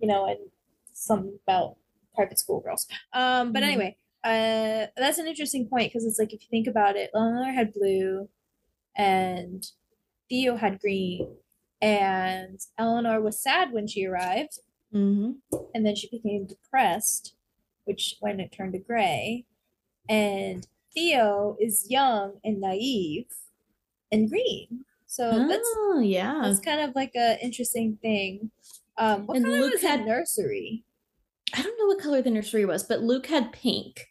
[0.00, 0.38] you know, and
[0.92, 1.76] some about
[2.14, 2.86] private school girls.
[3.12, 3.70] Um, but mm-hmm.
[3.70, 7.52] anyway, uh, that's an interesting point because it's like if you think about it, Eleanor
[7.52, 8.28] had blue,
[8.96, 9.64] and
[10.28, 11.36] Theo had green,
[11.82, 14.60] and Eleanor was sad when she arrived,
[14.94, 15.56] mm-hmm.
[15.74, 17.34] and then she became depressed,
[17.84, 19.44] which when it turned to gray,
[20.10, 23.26] and Theo is young and naive
[24.10, 24.84] and green.
[25.06, 28.50] So oh, that's yeah, that's kind of like a interesting thing.
[28.98, 30.84] Um, what and color Luke was had nursery?
[31.54, 34.06] I don't know what color the nursery was, but Luke had pink.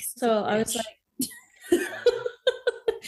[0.00, 1.80] So I was like,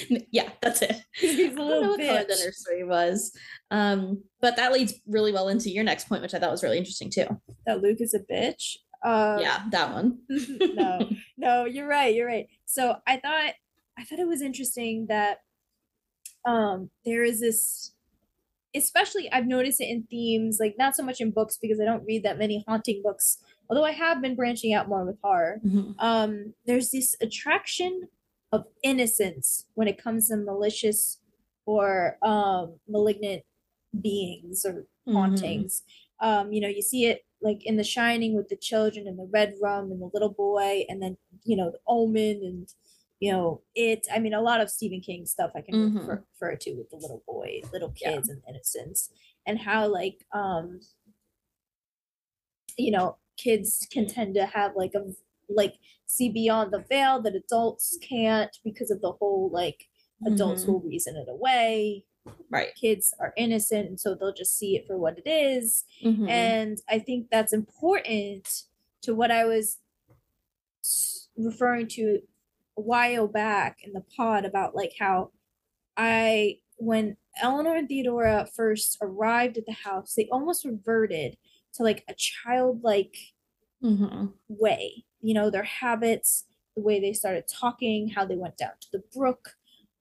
[0.31, 1.03] yeah, that's it.
[1.15, 3.33] He's a little I don't know what color the nursery was.
[3.71, 6.79] Um, but that leads really well into your next point, which I thought was really
[6.79, 7.27] interesting too.
[7.67, 8.77] That Luke is a bitch.
[9.05, 10.19] Um, yeah, that one.
[10.29, 12.15] no, no, you're right.
[12.15, 12.49] You're right.
[12.65, 13.53] So I thought,
[13.99, 15.39] I thought it was interesting that
[16.47, 17.95] um there is this
[18.75, 22.05] especially I've noticed it in themes, like not so much in books because I don't
[22.05, 23.39] read that many haunting books,
[23.71, 25.61] although I have been branching out more with horror.
[25.65, 25.93] Mm-hmm.
[25.99, 28.09] Um, there's this attraction
[28.53, 31.21] of innocence when it comes to malicious
[31.67, 33.43] or um, malignant
[34.01, 34.73] beings or
[35.09, 35.15] mm-hmm.
[35.15, 35.83] hauntings.
[36.23, 36.29] Mm-hmm.
[36.29, 39.29] Um, you know, you see it like in The Shining with the children and the
[39.31, 42.69] red rum and the little boy, and then you know the Omen and
[43.21, 44.07] you know it.
[44.13, 45.99] I mean, a lot of Stephen King stuff I can mm-hmm.
[45.99, 48.35] refer, refer, to with the little boy, little kids, yeah.
[48.35, 49.11] and innocence,
[49.47, 50.81] and how like um,
[52.79, 55.05] you know, kids can tend to have like a
[55.49, 55.75] like
[56.07, 59.87] see beyond the veil that adults can't because of the whole like
[60.27, 60.73] adults mm-hmm.
[60.73, 62.05] will reason it away
[62.51, 65.85] right kids are innocent and so they'll just see it for what it is.
[66.05, 66.29] Mm-hmm.
[66.29, 68.63] and i think that's important
[69.03, 69.79] to what i was
[71.37, 72.21] referring to
[72.77, 75.31] a while back in the pod about like how
[75.97, 81.37] i when eleanor and theodora first arrived at the house they almost reverted
[81.73, 83.17] to like a childlike
[83.83, 84.27] mm-hmm.
[84.49, 86.45] way you know their habits
[86.77, 89.51] the way they started talking how they went down to the brook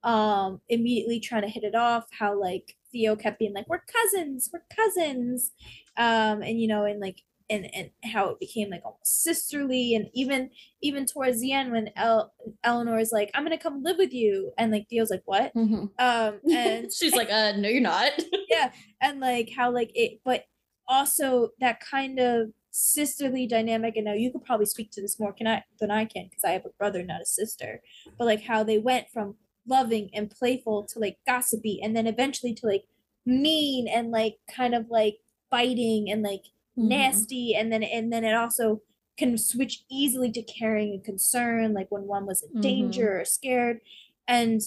[0.04, 4.50] um immediately trying to hit it off how like theo kept being like we're cousins
[4.52, 5.52] we're cousins
[5.96, 10.06] um and you know and like and and how it became like almost sisterly and
[10.14, 10.50] even
[10.82, 12.32] even towards the end when El-
[12.62, 15.84] eleanor is like i'm gonna come live with you and like theo's like what mm-hmm.
[15.98, 18.12] um and she's like uh no you're not
[18.48, 20.44] yeah and like how like it but
[20.88, 25.32] also that kind of sisterly dynamic and now you could probably speak to this more
[25.32, 27.80] can I, than i can because i have a brother not a sister
[28.18, 29.36] but like how they went from
[29.66, 32.84] loving and playful to like gossipy and then eventually to like
[33.26, 35.16] mean and like kind of like
[35.50, 36.42] biting and like
[36.78, 36.88] mm-hmm.
[36.88, 38.80] nasty and then and then it also
[39.16, 42.60] can switch easily to caring and concern like when one was in mm-hmm.
[42.60, 43.80] danger or scared
[44.28, 44.62] and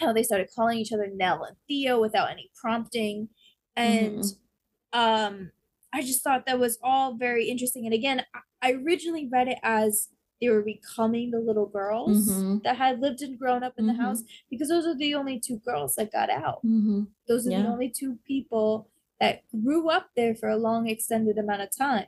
[0.00, 3.28] how they started calling each other Nell and Theo without any prompting
[3.76, 4.98] and mm-hmm.
[4.98, 5.50] um
[5.92, 8.24] I just thought that was all very interesting and again
[8.62, 10.08] I originally read it as
[10.40, 12.58] they were becoming the little girls mm-hmm.
[12.64, 13.96] that had lived and grown up in mm-hmm.
[13.96, 16.64] the house because those are the only two girls that got out.
[16.64, 17.02] Mm-hmm.
[17.28, 17.62] Those are yeah.
[17.62, 18.88] the only two people
[19.20, 22.06] that grew up there for a long extended amount of time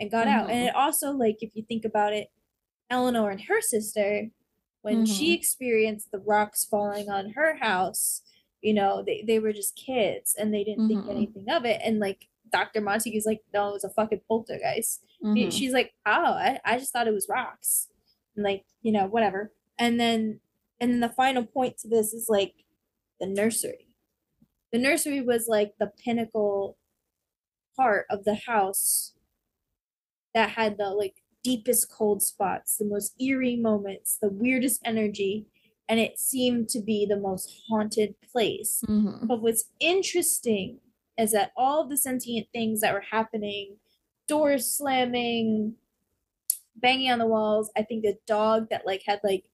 [0.00, 0.50] and got out.
[0.50, 2.28] And it also like if you think about it,
[2.88, 4.28] Eleanor and her sister,
[4.82, 8.22] when she experienced the rocks falling on her house,
[8.60, 11.80] you know, they, they were just kids and they didn't think anything of it.
[11.84, 12.80] And like Dr.
[12.80, 15.04] Montague's like, no, it was a fucking poltergeist.
[15.24, 15.50] Mm-hmm.
[15.50, 17.88] She's like, oh, I, I just thought it was rocks.
[18.34, 19.52] And like, you know, whatever.
[19.78, 20.40] And then
[20.80, 22.54] and then the final point to this is like
[23.20, 23.88] the nursery.
[24.72, 26.76] The nursery was like the pinnacle
[27.76, 29.14] part of the house
[30.34, 35.46] that had the like deepest cold spots, the most eerie moments, the weirdest energy,
[35.88, 38.82] and it seemed to be the most haunted place.
[38.86, 39.26] Mm-hmm.
[39.26, 40.78] But what's interesting
[41.18, 43.76] is that all the sentient things that were happening
[44.28, 45.74] doors slamming
[46.76, 49.44] banging on the walls i think a dog that like had like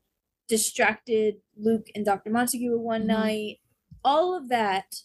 [0.49, 3.13] distracted luke and dr montague one mm-hmm.
[3.13, 3.59] night
[4.05, 5.03] all of that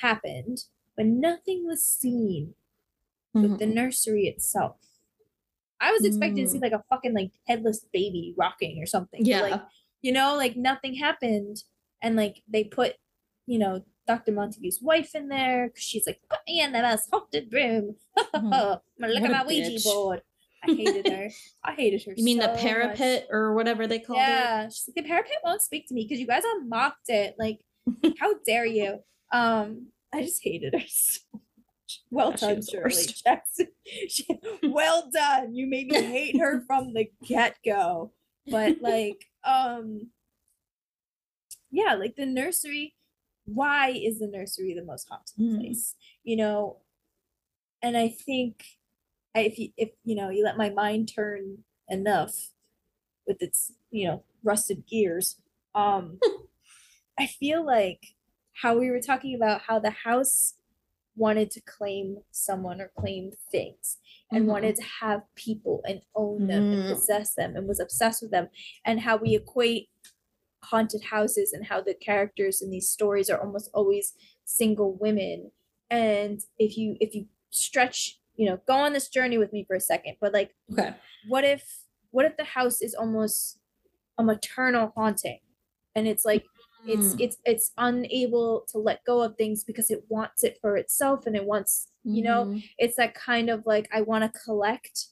[0.00, 0.64] happened
[0.96, 2.54] but nothing was seen
[3.36, 3.42] mm-hmm.
[3.42, 3.74] with the mm-hmm.
[3.74, 4.76] nursery itself
[5.80, 6.46] i was expecting mm.
[6.46, 6.62] to see mm.
[6.62, 9.62] like a fucking like headless baby rocking or something yeah but, like
[10.02, 11.62] you know like nothing happened
[12.00, 12.94] and like they put
[13.46, 14.32] you know Dr.
[14.32, 17.94] Montague's wife in there because she's like, put me in the most haunted room.
[18.18, 18.36] Mm-hmm.
[18.52, 20.22] I'm gonna look at my Ouija board.
[20.66, 21.28] I hated her.
[21.64, 22.14] I hated her.
[22.16, 22.60] You mean so the much.
[22.62, 24.22] parapet or whatever they called it?
[24.22, 27.36] Yeah, she's like, the parapet won't speak to me because you guys all mocked it.
[27.38, 27.60] Like,
[28.18, 28.98] how dare you?
[29.30, 31.42] Um, I just hated her so much.
[32.10, 33.04] Well Yeah, done, Shirley.
[33.24, 33.68] Jackson.
[34.08, 34.26] She-
[34.64, 35.54] well done.
[35.54, 38.12] You made me hate her from the get go.
[38.50, 40.08] But like, um,
[41.70, 42.94] yeah, like the nursery.
[43.54, 45.60] Why is the nursery the most haunted Mhm.
[45.60, 45.94] place?
[46.22, 46.78] You know,
[47.82, 48.64] and I think
[49.34, 52.52] I, if you if you know you let my mind turn enough
[53.26, 55.40] with its you know rusted gears
[55.74, 56.18] um
[57.18, 58.14] i feel like
[58.62, 60.54] how we were talking about how the house
[61.16, 63.98] wanted to claim someone or claim things
[64.32, 64.48] and Mhm.
[64.48, 66.88] wanted to have people and own them and Mm.
[66.90, 68.48] possess them and was obsessed with them
[68.84, 69.88] and how we equate
[70.64, 75.50] haunted houses and how the characters in these stories are almost always single women
[75.90, 79.76] and if you if you stretch you know go on this journey with me for
[79.76, 80.94] a second but like Okay.
[81.28, 81.80] what if
[82.10, 83.58] what if the house is almost
[84.18, 85.40] a maternal haunting
[85.94, 86.44] and it's like
[86.86, 87.20] it's Mm.
[87.20, 91.36] it's it's unable to let go of things because it wants it for itself and
[91.36, 92.62] it wants you know Mhm.
[92.78, 95.08] it's that kind of like i want to collect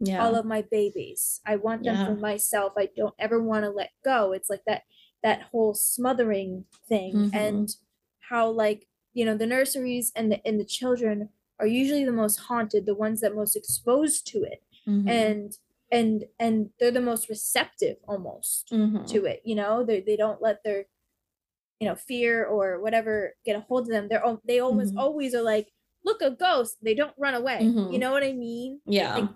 [0.00, 0.24] yeah.
[0.24, 3.90] all of my babies i want them for myself i don't ever want to let
[4.04, 4.82] go it's like that
[5.22, 7.30] that whole smothering thing Mhm.
[7.34, 7.76] and
[8.20, 11.28] how like you know the nurseries and the and the children
[11.58, 15.08] are usually the most haunted the ones that most exposed to it Mhm.
[15.08, 15.58] and
[15.90, 19.06] and and they're the most receptive almost Mhm.
[19.08, 20.86] to it you know they, they don't let their
[21.80, 24.98] you know fear or whatever get a hold of them they're they almost Mhm.
[25.00, 25.72] always are like
[26.04, 27.98] look a ghost they don't run away you Mhm.
[28.00, 29.16] know what i mean yeah.
[29.16, 29.30] like,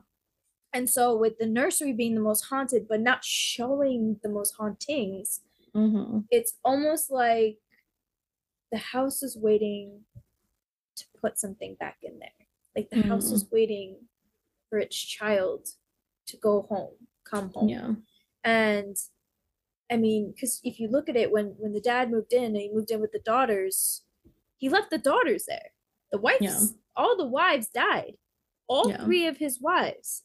[0.73, 5.41] and so with the nursery being the most haunted but not showing the most hauntings
[5.75, 6.27] Mhm.
[6.31, 7.59] it's almost like
[8.71, 10.05] the house is waiting
[10.97, 12.47] to put something back in there
[12.77, 13.35] like the house Mm.
[13.35, 14.09] is waiting
[14.69, 15.69] for its child
[16.27, 17.95] to go home come home Yeah.
[18.45, 18.97] and
[19.91, 22.57] i mean because if you look at it when when the dad moved in and
[22.57, 24.03] he moved in with the daughters
[24.59, 25.71] he left the daughters there
[26.11, 28.17] the wives all the wives died
[28.69, 29.05] all Yeah.
[29.05, 30.23] three of his wives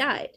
[0.00, 0.34] died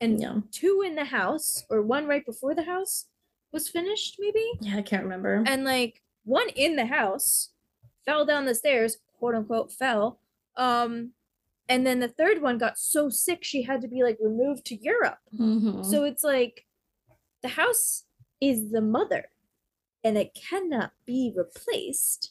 [0.00, 0.36] and Yeah.
[0.52, 3.06] two in the house or one right before the house
[3.52, 4.76] was finished maybe Yeah.
[4.76, 5.42] I can't remember.
[5.46, 5.94] and like
[6.24, 7.50] one in the house
[8.04, 10.20] fell down the stairs quote unquote fell
[10.56, 10.92] um
[11.70, 14.76] and then the third one got so sick she had to be like removed to
[14.90, 15.84] europe Mhm.
[15.90, 16.66] so it's like
[17.42, 18.04] the house
[18.40, 19.24] is the mother
[20.04, 22.22] and it cannot be replaced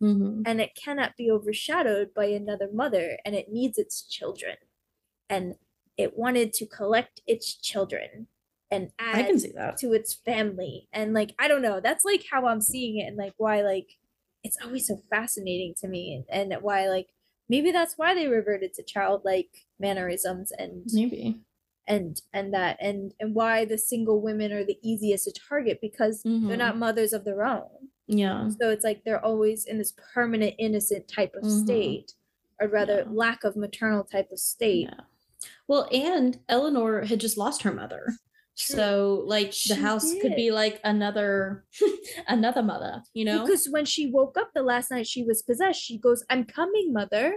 [0.00, 0.42] Mhm.
[0.48, 4.56] and it cannot be overshadowed by another mother and it needs its children
[5.28, 5.56] and
[5.96, 8.26] it wanted to collect its children
[8.70, 9.76] and I add can see that.
[9.78, 13.16] to its family and like i don't know that's like how i'm seeing it and
[13.16, 13.98] like why like
[14.42, 17.08] it's always so fascinating to me and, and why like
[17.48, 21.40] maybe that's why they reverted to childlike mannerisms and Maybe.
[21.86, 26.22] and and that and and why the single women are the easiest to target because
[26.22, 26.58] they're Mhm.
[26.58, 28.48] not mothers of their own Yeah.
[28.48, 31.64] so it's like they're always in this permanent innocent type of Mhm.
[31.64, 32.14] state
[32.60, 33.04] or rather Yeah.
[33.10, 35.00] lack of maternal type of state Yeah.
[35.68, 38.04] Well, and Eleanor had just lost her mother.
[38.58, 38.76] True.
[38.76, 41.64] So like the She house could be like another
[42.28, 43.40] another mother, you know?
[43.44, 46.92] because when she woke up the last night she was possessed she goes i'm coming
[46.92, 47.36] mother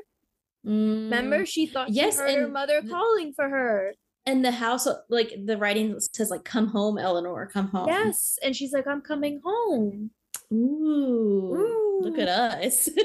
[0.66, 3.94] remember Mm, she thought yes, she heard her and mother the- calling for her
[4.26, 7.88] And the house like the writing says like come home, Eleanor, come home.
[7.88, 10.12] yes and she's like i'm coming home
[10.54, 12.02] Ooh.
[12.02, 12.88] Look at us.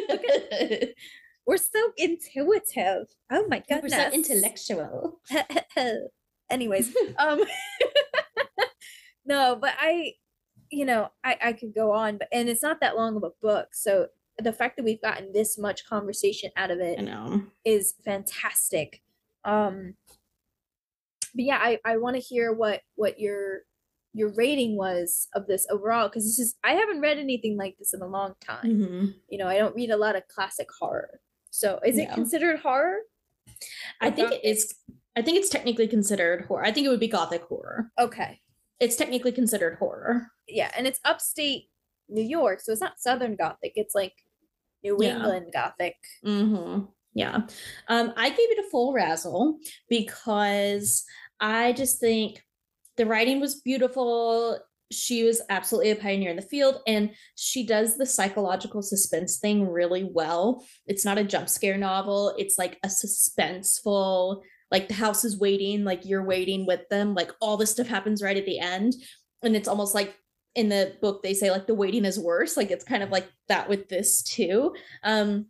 [1.50, 5.20] we're so intuitive oh my God, We're so intellectual.
[6.50, 7.40] anyways um
[9.24, 10.12] no but i
[10.70, 13.30] you know i i could go on but and it's not that long of a
[13.42, 14.06] book so
[14.38, 17.42] the fact that we've gotten this much conversation out of it I know.
[17.64, 19.02] is fantastic
[19.44, 19.94] um
[21.34, 23.60] but yeah i i want to hear what what your
[24.12, 27.94] your rating was of this overall because this is i haven't read anything like this
[27.94, 29.14] in a long time Mhm.
[29.28, 31.20] you know i don't read a lot of classic horror
[31.50, 32.14] so is it Yeah.
[32.14, 32.98] considered horror
[34.00, 34.74] I Or think it is
[35.16, 36.64] I think it's technically considered horror.
[36.64, 37.90] I think it would be gothic horror.
[37.98, 38.40] okay
[38.78, 40.28] It's technically considered horror.
[40.48, 41.64] yeah and it's upstate
[42.08, 44.14] new york so it's not southern gothic it's like
[44.82, 45.16] new Yeah.
[45.16, 46.86] england gothic Mm-hmm.
[47.12, 47.40] Yeah.
[47.88, 51.04] Um, I gave it a full razzle because
[51.40, 52.40] I just think
[52.96, 54.60] the writing was beautiful.
[54.90, 59.68] She was absolutely a pioneer in the field, and she does the psychological suspense thing
[59.68, 60.64] really well.
[60.86, 65.84] It's not a jump scare novel, it's like a suspenseful, like the house is waiting,
[65.84, 68.94] like you're waiting with them, like all this stuff happens right at the end.
[69.42, 70.14] And it's almost like
[70.54, 72.56] in the book, they say like the waiting is worse.
[72.56, 74.74] Like it's kind of like that with this too.
[75.02, 75.46] Um,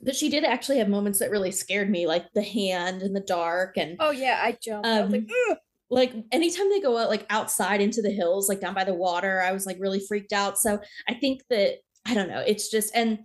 [0.00, 3.20] but she did actually have moments that really scared me, like the hand in the
[3.20, 4.86] dark and Oh yeah, I jumped.
[4.86, 5.58] I was like, Um, "Ugh."
[5.92, 9.42] Like anytime they go out like outside into the hills like down by the water
[9.42, 11.74] i was like really freaked out so i think that
[12.06, 13.18] i don't know it's just and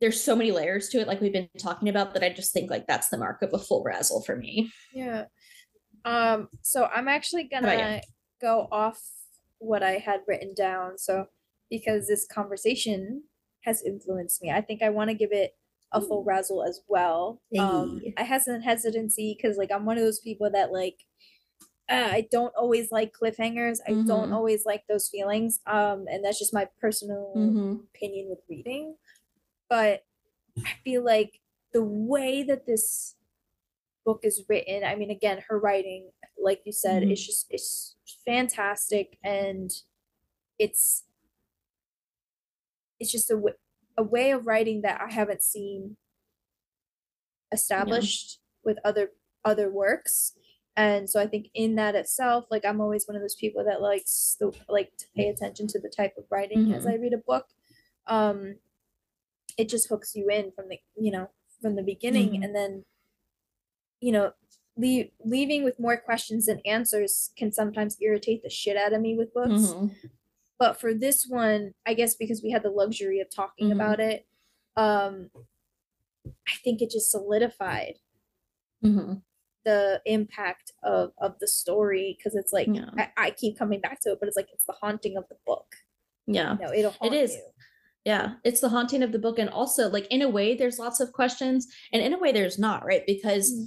[0.00, 2.70] there's so many layers to it like we've been talking about that i just think
[2.70, 5.26] like that's the mark of a full razzle for me Yeah.
[6.04, 8.00] Um, so I'm actually gonna
[8.40, 9.00] go off
[9.58, 10.98] what I had written down.
[10.98, 11.26] So
[11.70, 13.22] because this conversation
[13.62, 15.52] has influenced me, I think I want to give it
[15.92, 17.40] a full razzle as well.
[17.58, 20.96] Um, I have some hesitancy because like I'm one of those people that like
[21.88, 23.78] uh, I don't always like cliffhangers.
[23.86, 24.34] I don't Mhm.
[24.34, 25.60] always like those feelings.
[25.66, 27.84] Um, and that's just my personal mm-hmm.
[27.94, 28.96] opinion with reading,
[29.68, 30.04] but
[30.64, 31.40] I feel like
[31.72, 33.16] the way that this
[34.04, 37.12] book is written, I mean, again, her writing, like you said, Mhm.
[37.12, 39.70] it's just it's fantastic, and
[40.58, 41.04] it's
[43.00, 43.56] it's just a w-
[43.96, 45.96] a way of writing that I haven't seen
[47.52, 49.12] established with other
[49.44, 50.36] other works.
[50.76, 53.80] And so I think in that itself, like I'm always one of those people that
[53.80, 56.90] likes the like to pay attention to the type of writing as Mhm.
[56.90, 57.46] I read a book.
[58.06, 58.56] Um
[59.56, 61.30] it just hooks you in from the you know
[61.62, 62.44] from the beginning Mhm.
[62.44, 62.84] and then
[64.00, 64.32] you know
[64.76, 69.16] leave, leaving with more questions than answers can sometimes irritate the shit out of me
[69.16, 70.08] with books Mm-hmm.
[70.58, 73.72] but for this one i guess because we had the luxury of talking Mhm.
[73.74, 74.26] about it
[74.76, 75.30] um
[76.26, 78.00] i think it just solidified
[78.82, 79.14] Mm-hmm.
[79.64, 82.90] The impact of of the story because it's like Yeah.
[82.98, 85.36] I, I keep coming back to it but it's like it's the haunting of the
[85.46, 85.66] book
[86.26, 87.32] yeah you know it'll haunt is.
[87.32, 87.42] you
[88.06, 89.38] Yeah, it's the haunting of the book.
[89.38, 92.58] And also, like, in a way, there's lots of questions, and in a way, there's
[92.58, 93.02] not, right?
[93.06, 93.64] Because Mm.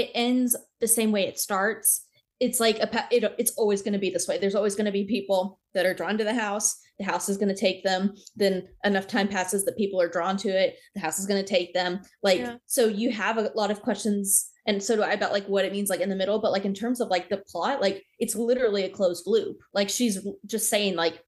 [0.00, 2.06] it ends the same way it starts.
[2.38, 4.38] It's like a it, it's always going to be this way.
[4.38, 6.68] There's always going to be people that are drawn to the house.
[7.00, 8.14] The house is going to take them.
[8.36, 10.76] Then enough time passes that people are drawn to it.
[10.94, 12.00] The house is going to take them.
[12.22, 12.56] Like Yeah.
[12.66, 15.72] so, you have a lot of questions, and so do I about like what it
[15.72, 16.38] means, like in the middle.
[16.38, 19.60] But like in terms of like the plot, like it's literally a closed loop.
[19.74, 21.22] Like she's just saying like,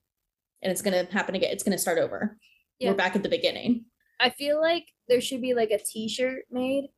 [0.63, 1.51] and it's going to happen again.
[1.53, 2.37] It's going to start over.
[2.79, 2.91] Yeah.
[2.91, 3.85] We're back at the beginning.
[4.21, 6.89] i feel like there should be like a t-shirt made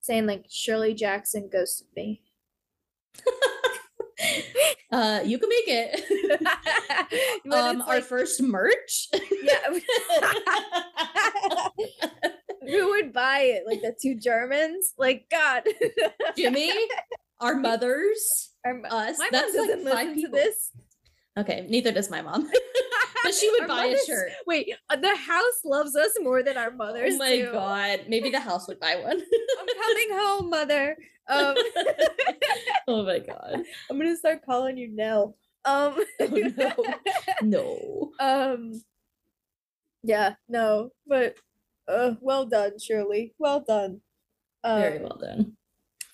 [0.00, 2.22] saying like shirley jackson ghosted me
[4.90, 6.40] Uh, you can make it.
[7.52, 9.08] Um, it's our first merch.
[9.42, 9.78] yeah
[12.66, 15.62] who would buy it like the two germans like god
[16.36, 16.70] Jimmy,
[17.40, 19.18] our mothers, Our us.
[19.18, 20.70] my mom That's like doesn't five listen to this
[21.36, 22.48] Okay, neither does my mom.
[23.24, 24.30] but she would Our buy a shirt.
[24.46, 27.50] wait uh, the house loves us more than our mothers Oh my do.
[27.52, 28.00] god.
[28.08, 29.20] Maybe the house would buy one.
[29.20, 30.96] i'm coming home mother
[31.28, 31.56] um
[32.88, 33.62] oh my god.
[33.90, 36.72] i'm gonna start calling you nell um Oh no.
[37.42, 38.10] No.
[38.20, 38.72] um
[40.02, 41.34] yeah no but
[41.88, 44.00] uh well done shirley well done
[44.64, 45.56] um, Very well done.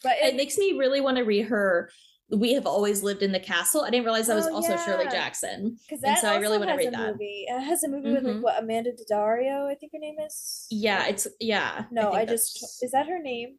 [0.03, 1.89] but It makes me really want to read her.
[2.33, 3.83] We have always lived in the castle.
[3.83, 5.05] I didn't realize that was Oh, also Shirley.
[5.05, 5.77] Jackson.
[5.89, 7.13] because and that so I really wanna has read a that.
[7.13, 8.41] movie it has a movie with like Mhm.
[8.43, 11.85] what amanda daddario i think her name is Yeah, it's yeah.
[11.93, 13.59] no i, think just is that her name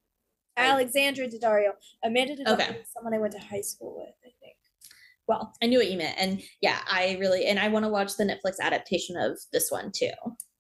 [0.58, 1.72] I- alexandra daddario
[2.04, 2.80] amanda daddario Okay.
[2.82, 4.56] is someone i went to high school with i think
[5.28, 6.18] well, I knew what you meant.
[6.20, 9.90] And yeah, I really and I want to watch the Netflix adaptation of this one
[9.94, 10.10] too.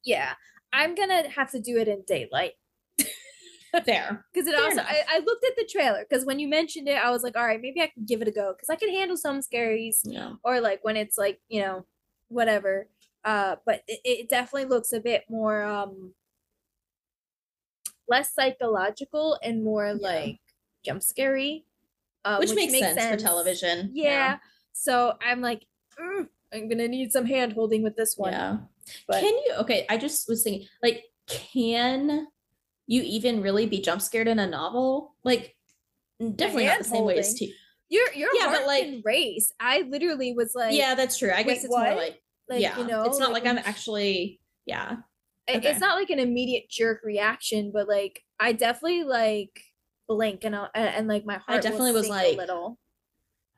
[0.06, 0.34] yeah
[0.74, 2.54] i'm gonna have to do it in daylight
[3.86, 4.26] There.
[4.34, 4.82] because it Fair also.
[4.82, 7.46] I, I looked at the trailer because when you mentioned it i was like all
[7.46, 10.34] right maybe i can give it a go because i can handle some scaries Yeah.
[10.44, 11.86] or like when it's like you know
[12.28, 12.88] whatever
[13.24, 16.14] uh but it, it definitely looks a bit more um
[18.08, 20.08] less psychological and more Yeah.
[20.08, 20.40] like
[20.84, 21.66] jump scary
[22.24, 23.90] uh, which, makes, sense, for television.
[23.94, 24.38] yeah,
[24.74, 25.66] so i'm like
[26.00, 28.58] "Mm, i'm gonna need some hand holding with this one Yeah.
[29.08, 32.28] but Can you okay, I just was thinking like can
[32.88, 35.16] you even really be jump scared in a novel?
[35.24, 35.56] Like
[36.20, 37.34] definitely not the same way as.
[37.36, 37.54] T.
[37.89, 41.32] your your Yeah, but, like- race i literally was like yeah, that's true.
[41.34, 42.78] I guess it's more like, like yeah.
[42.78, 44.97] you know it's not like I'm actually yeah.
[45.49, 45.70] Okay.
[45.70, 49.62] it's not like an immediate jerk reaction, but like I definitely like
[50.08, 51.47] blink and I'll, and, and like my heart.
[51.49, 52.78] will definitely was like- a little.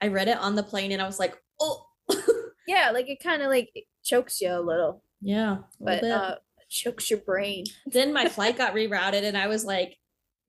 [0.01, 1.85] I read it on the plane and I was like, oh
[2.68, 3.72] Yeah, like it kind of like
[4.03, 5.51] chokes you a little, yeah.
[5.51, 6.11] a little but bit.
[6.11, 6.36] uh,
[6.70, 7.66] chokes your brain.
[7.86, 9.97] then my flight got rerouted and I was like,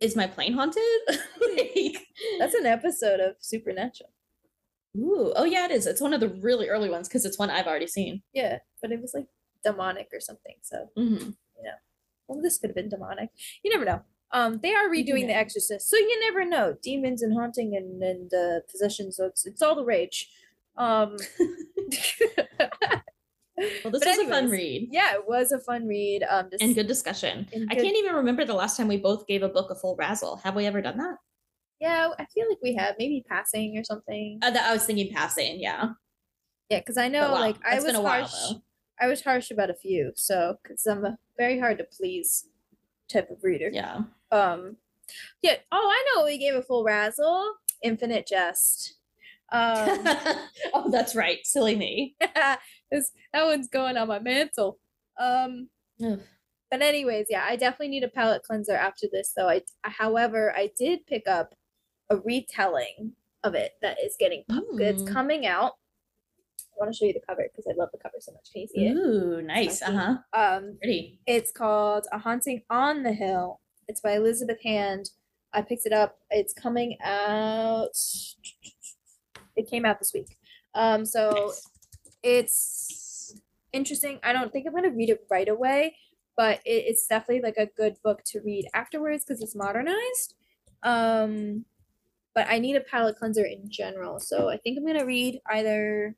[0.00, 0.82] is my plane haunted?
[1.08, 1.96] like,
[2.38, 4.10] That's an episode of Supernatural.
[4.96, 5.86] ooh, oh yeah, it is.
[5.86, 8.22] It's one of the really early ones because it's one I've already seen.
[8.32, 9.26] Yeah, but it was like
[9.62, 10.56] demonic or something.
[10.62, 11.30] So hmm
[12.26, 13.30] well, this could have been demonic.
[13.62, 14.02] You never know.
[14.32, 16.76] Um, they are You redoing The Exorcist, so you never know.
[16.82, 19.12] Demons and haunting and and uh, possession.
[19.12, 20.28] So it's it's all the rage.
[20.76, 21.16] Um,
[23.56, 26.24] Well, this But was a fun read Yeah, it was a fun read.
[26.28, 27.46] Um, just, and good discussion.
[27.52, 29.94] and I can't even remember the last time we both gave a book a full
[29.96, 30.36] razzle.
[30.38, 31.16] Have we ever done that?
[31.80, 34.40] Yeah, I feel like we have maybe passing or something.
[34.42, 35.60] Uh, that I was thinking passing.
[35.60, 35.90] Yeah.
[36.68, 38.54] yeah, because I know wow, like I was a while, harsh.
[39.00, 42.48] I was harsh about a few, so because I'm a very hard to please
[43.08, 43.70] type of reader.
[43.72, 44.00] Yeah.
[44.32, 44.76] Um,
[45.42, 45.56] yeah.
[45.70, 46.24] Oh, I know.
[46.24, 47.54] We gave a full razzle.
[47.82, 48.94] Infinite Jest.
[49.52, 50.08] Um,
[50.74, 51.38] oh, that's right.
[51.44, 52.16] Silly me.
[52.90, 54.78] this, that one's going on my mantle.
[55.18, 55.68] Um,
[56.04, 56.20] Ugh.
[56.70, 59.32] but anyways, yeah, I definitely need a palate cleanser after this.
[59.36, 61.54] Though I, however, I did pick up
[62.10, 63.12] a retelling
[63.44, 64.42] of it that is getting
[64.78, 65.12] It's Mm.
[65.12, 65.72] coming out.
[66.72, 68.50] I want to show you the cover because I love the cover so much.
[68.52, 68.96] Can you see it?
[68.96, 69.80] Ooh, nice.
[69.80, 70.38] Uh huh.
[70.38, 71.20] Um, Pretty.
[71.26, 73.60] it's called A Haunting on the Hill.
[73.86, 75.10] It's by Elizabeth Hand.
[75.52, 76.18] I picked it up.
[76.30, 77.96] It's coming out.
[79.56, 80.36] It came out this week.
[80.74, 81.68] Um, so Nice.
[82.22, 83.34] it's
[83.72, 84.18] interesting.
[84.22, 85.96] I don't think I'm gonna read it right away,
[86.36, 90.34] but it, it's definitely like a good book to read afterwards because it's modernized.
[90.82, 91.64] Um,
[92.34, 96.16] but I need a palate cleanser in general, so I think I'm gonna read either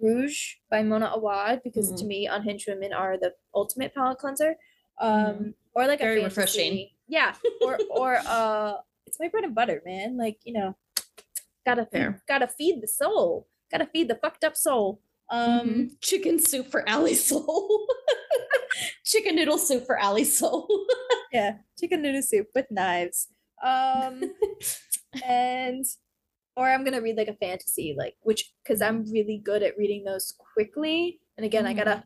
[0.00, 2.08] Rouge by Mona Awad because to Mhm.
[2.08, 4.56] me, Unhinged Women are the ultimate palate cleanser.
[4.98, 6.04] Um, or like Mm-hmm.
[6.06, 6.88] Very a refreshing.
[7.08, 8.74] Yeah, or or uh,
[9.06, 10.16] it's my bread and butter, man.
[10.16, 10.76] Like you know,
[11.64, 12.22] gotta feed, Fair.
[12.28, 13.46] gotta feed the soul.
[13.70, 15.00] Gotta feed the fucked up soul.
[15.30, 15.96] Um, Mhm.
[16.00, 17.86] chicken soup for Allie Soul.
[19.04, 20.68] chicken noodle soup for Allie Soul.
[21.32, 23.28] yeah, chicken noodle soup with knives.
[23.62, 24.32] Um,
[25.24, 25.84] and
[26.56, 30.04] or I'm gonna read like a fantasy, like which because I'm really good at reading
[30.04, 31.20] those quickly.
[31.36, 32.04] And again, I gotta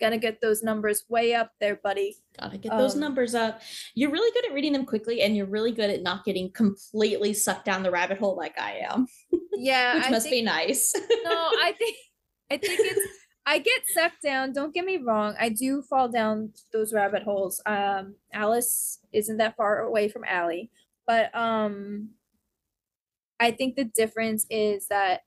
[0.00, 2.16] gotta get those numbers way up there, buddy.
[2.40, 3.60] Gotta get those Um, numbers up.
[3.94, 7.32] You're really good at reading them quickly, and you're really good at not getting completely
[7.34, 9.06] sucked down the rabbit hole like I am,
[9.52, 10.94] Yeah, which I must think, be nice.
[11.24, 11.96] no, I think
[12.50, 13.08] I think it's
[13.46, 14.52] I get sucked down.
[14.52, 15.34] Don't get me wrong.
[15.38, 17.60] I do fall down those rabbit holes.
[17.66, 20.70] Um, Alice isn't that far away from Allie,
[21.06, 22.10] but um,
[23.40, 25.22] I think the difference is that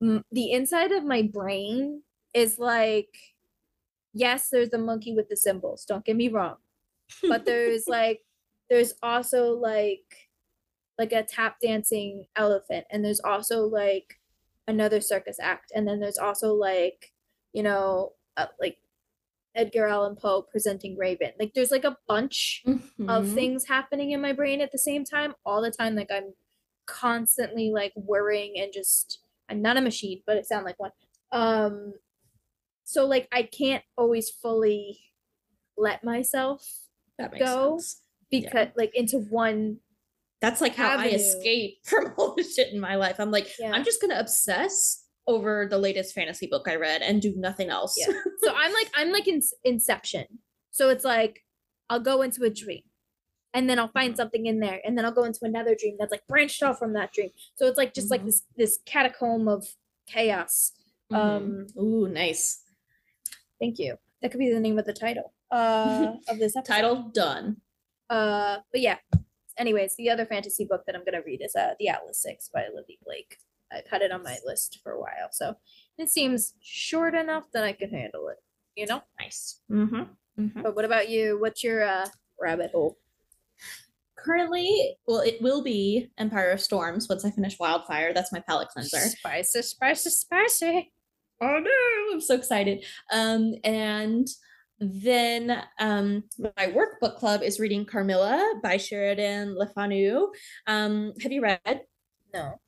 [0.00, 2.02] the inside of my brain
[2.34, 3.08] is like,
[4.18, 5.84] yes, there's the monkey with the cymbals.
[5.84, 6.56] Don't get me wrong,
[7.28, 8.22] but there's like,
[8.70, 10.30] there's also like,
[10.98, 14.20] like a tap dancing elephant, and there's also like
[14.66, 17.14] another circus act and then there's also like
[17.54, 18.76] you know uh, like
[19.54, 22.62] edgar allan poe presenting raven like there's like a bunch
[23.08, 23.34] of Mhm.
[23.34, 26.34] things happening in my brain at the same time all the time like i'm
[26.86, 30.92] constantly like worrying and just i'm not a machine but it sounds like one
[31.32, 31.94] um
[32.90, 34.98] so like i can't always fully
[35.76, 36.66] let myself
[37.18, 38.02] That go sense.
[38.30, 39.78] because like into one
[40.40, 43.16] That's like how I escape from all the shit in my life.
[43.18, 43.72] I'm like, Yeah.
[43.72, 47.94] I'm just gonna obsess over the latest fantasy book I read and do nothing else.
[47.98, 48.12] Yeah.
[48.44, 50.26] so i'm like i'm like in inception
[50.70, 51.44] so it's like
[51.90, 52.82] i'll go into a dream
[53.54, 56.12] and then i'll find something in there and then i'll go into another dream that's
[56.12, 58.26] like branched off from that dream so it's like just like Mhm.
[58.26, 59.66] this this catacomb of
[60.06, 60.72] chaos
[61.12, 61.16] Mhm.
[61.16, 62.62] um Ooh, nice.
[63.60, 66.72] Thank you that could be the name of the title uh of this episode.
[66.74, 67.56] Title done.
[68.10, 68.96] uh but yeah
[69.56, 72.60] anyways the other fantasy book that i'm gonna read is uh the atlas six by
[72.62, 73.36] Olivie blake
[73.72, 75.54] i've had it on my list for a while so
[75.98, 78.38] it seems short enough that i can handle it
[78.76, 79.60] you know Nice.
[79.70, 80.62] Mm-hmm.
[80.62, 81.40] But what about you?
[81.40, 82.06] What's your uh
[82.40, 82.96] rabbit hole?
[84.16, 88.12] Currently, well, it will be Empire of Storms once I finish Wildfire.
[88.12, 88.98] That's my palate cleanser.
[88.98, 90.92] Spicy, spicy, spicy.
[91.40, 91.70] Oh no,
[92.12, 92.84] I'm so excited.
[93.12, 94.26] Um, and
[94.80, 100.28] then um my workbook club is reading Carmilla by Sheridan Le Fanu.
[100.66, 101.82] Um, have you read?
[102.32, 102.60] No.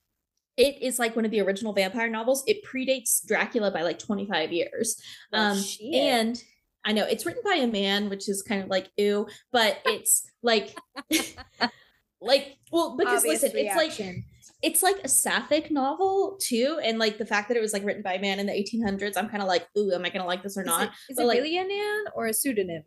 [0.57, 2.43] It is like one of the original vampire novels.
[2.47, 5.01] It predates Dracula by like 25 years.
[5.33, 5.95] Well, Um, Oh, shit.
[5.95, 6.43] and
[6.85, 10.31] I know it's written by a man, which is kind of like ew, but it's
[10.43, 10.77] like
[12.21, 14.25] like well because Obvious listen, it's like reaction.
[14.63, 18.03] It's like a sapphic novel too, and like the fact that it was like written
[18.03, 20.43] by a man in the 1800s, I'm kind of like, ooh, am I gonna like
[20.43, 20.83] this or Is not?
[20.85, 22.83] it, is but, it like- really a nan or a pseudonym?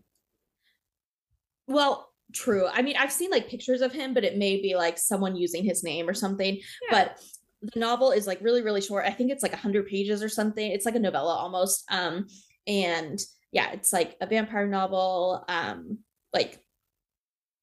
[1.68, 2.68] Well, true.
[2.68, 5.64] I mean, I've seen like pictures of him, but it may be like someone using
[5.64, 6.60] his name or something.
[6.90, 7.20] But
[7.62, 9.06] the novel is like really, really short.
[9.06, 10.70] I think it's like 100 pages or something.
[10.72, 11.86] It's like a novella almost.
[11.90, 12.28] Um,
[12.68, 13.18] and
[13.52, 15.46] yeah, it's like a vampire novel.
[15.48, 16.00] Um,
[16.34, 16.60] like,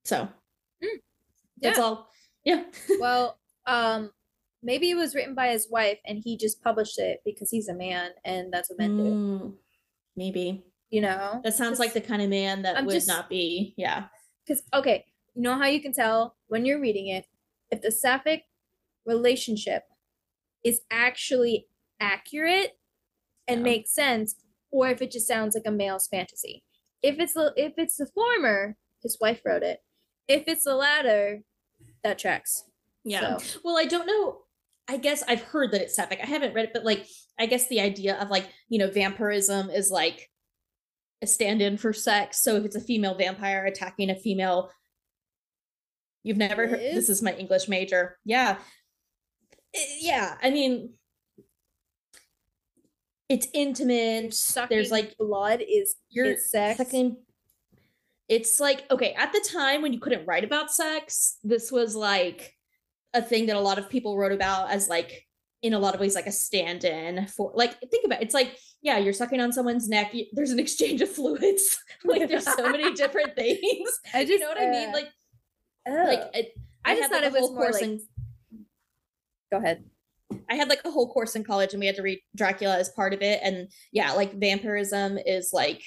[0.04, 0.28] so
[1.60, 1.84] that's Yeah.
[1.84, 2.08] all.
[2.44, 2.62] Yeah.
[3.00, 3.38] well,
[3.70, 4.10] um,
[4.62, 7.74] maybe it was written by his wife and he just published it because he's a
[7.74, 9.02] man and that's what men do.
[9.04, 9.54] Mm,
[10.16, 11.40] maybe You know?
[11.44, 13.74] that sounds like the kind of man that I'm would just- not be.
[13.76, 14.06] Yeah.
[14.46, 15.04] Because okay,
[15.34, 17.26] you know how you can tell when you're reading it
[17.70, 18.44] if the sapphic
[19.06, 19.84] relationship
[20.64, 21.66] is actually
[22.00, 22.78] accurate
[23.46, 23.64] and Yeah.
[23.64, 24.34] makes sense,
[24.70, 26.64] or if it just sounds like a male's fantasy.
[27.02, 29.80] If it's the if it's the former, his wife wrote it.
[30.28, 31.42] If it's the latter,
[32.02, 32.64] that tracks.
[33.04, 33.36] Yeah.
[33.38, 34.38] So, Well, I don't know.
[34.88, 36.18] I guess I've heard that it's sapphic.
[36.22, 37.06] I haven't read it, but like,
[37.38, 40.28] I guess the idea of like, you know, vampirism is like
[41.22, 42.42] a stand in for sex.
[42.42, 44.70] So if it's a female vampire attacking a female,
[46.24, 48.18] you've never heard this is my English major.
[48.24, 48.58] Yeah.
[49.74, 50.36] Eh, Yeah.
[50.42, 50.94] I mean,
[53.28, 54.34] it's intimate.
[54.68, 56.78] There's like, blood is you're sex.
[56.78, 57.16] sucking.
[58.28, 62.56] It's like, okay, at the time when you couldn't write about sex, this was like
[63.14, 65.26] a thing that a lot of people wrote about as like
[65.62, 68.24] in a lot of ways like a stand-in for like think about it.
[68.24, 72.44] it's like yeah you're sucking on someone's neck there's an exchange of fluids like there's
[72.44, 75.08] so many different things I just you know what i mean uh, like
[75.88, 76.04] oh.
[76.04, 76.54] like it,
[76.84, 77.82] I just thought like, it was more like.
[77.82, 78.00] in
[79.50, 79.84] Go ahead.
[80.48, 82.88] I had like a whole course in college and we had to read Dracula as
[82.90, 83.40] part of it.
[83.42, 85.82] And yeah, like vampirism is like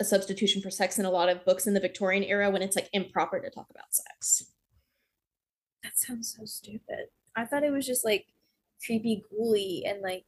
[0.00, 2.76] a substitution for sex in a lot of books in the Victorian era when it's
[2.76, 4.44] like improper to talk about sex.
[5.82, 7.08] That sounds so stupid.
[7.36, 8.26] I thought it was just like
[8.84, 10.24] creepy, ghouly, and like.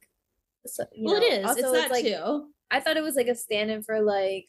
[0.65, 1.45] So, you well, know, it is.
[1.45, 2.47] Also, it's that like too.
[2.71, 4.47] I thought it was like a stand-in for like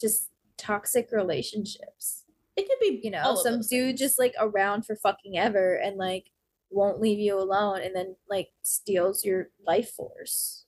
[0.00, 2.24] just toxic relationships.
[2.56, 6.30] It could be, You know, some dude just like around for fucking ever and like
[6.70, 10.64] won't leave you alone and then like steals your life force.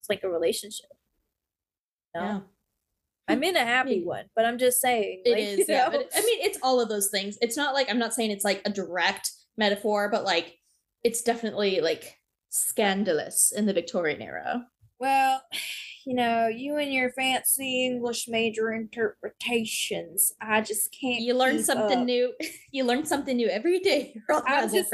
[0.00, 0.90] It's like a relationship.
[2.14, 2.40] No, yeah,
[3.30, 5.22] I'm in a happy one, but I'm just saying.
[5.24, 5.68] it like, is.
[5.68, 5.90] Yeah, know?
[5.90, 7.38] but I mean, it's all of those things.
[7.40, 10.56] It's not like I'm not saying it's like a direct metaphor, but like
[11.02, 12.16] it's definitely like
[12.50, 14.66] scandalous in the Victorian era.
[14.98, 15.42] Well,
[16.06, 21.20] you know, you and your fancy English major interpretations, I just can't.
[21.20, 22.04] You learn something up.
[22.04, 22.32] new.
[22.72, 24.14] You learn something new every day.
[24.46, 24.92] I'm just-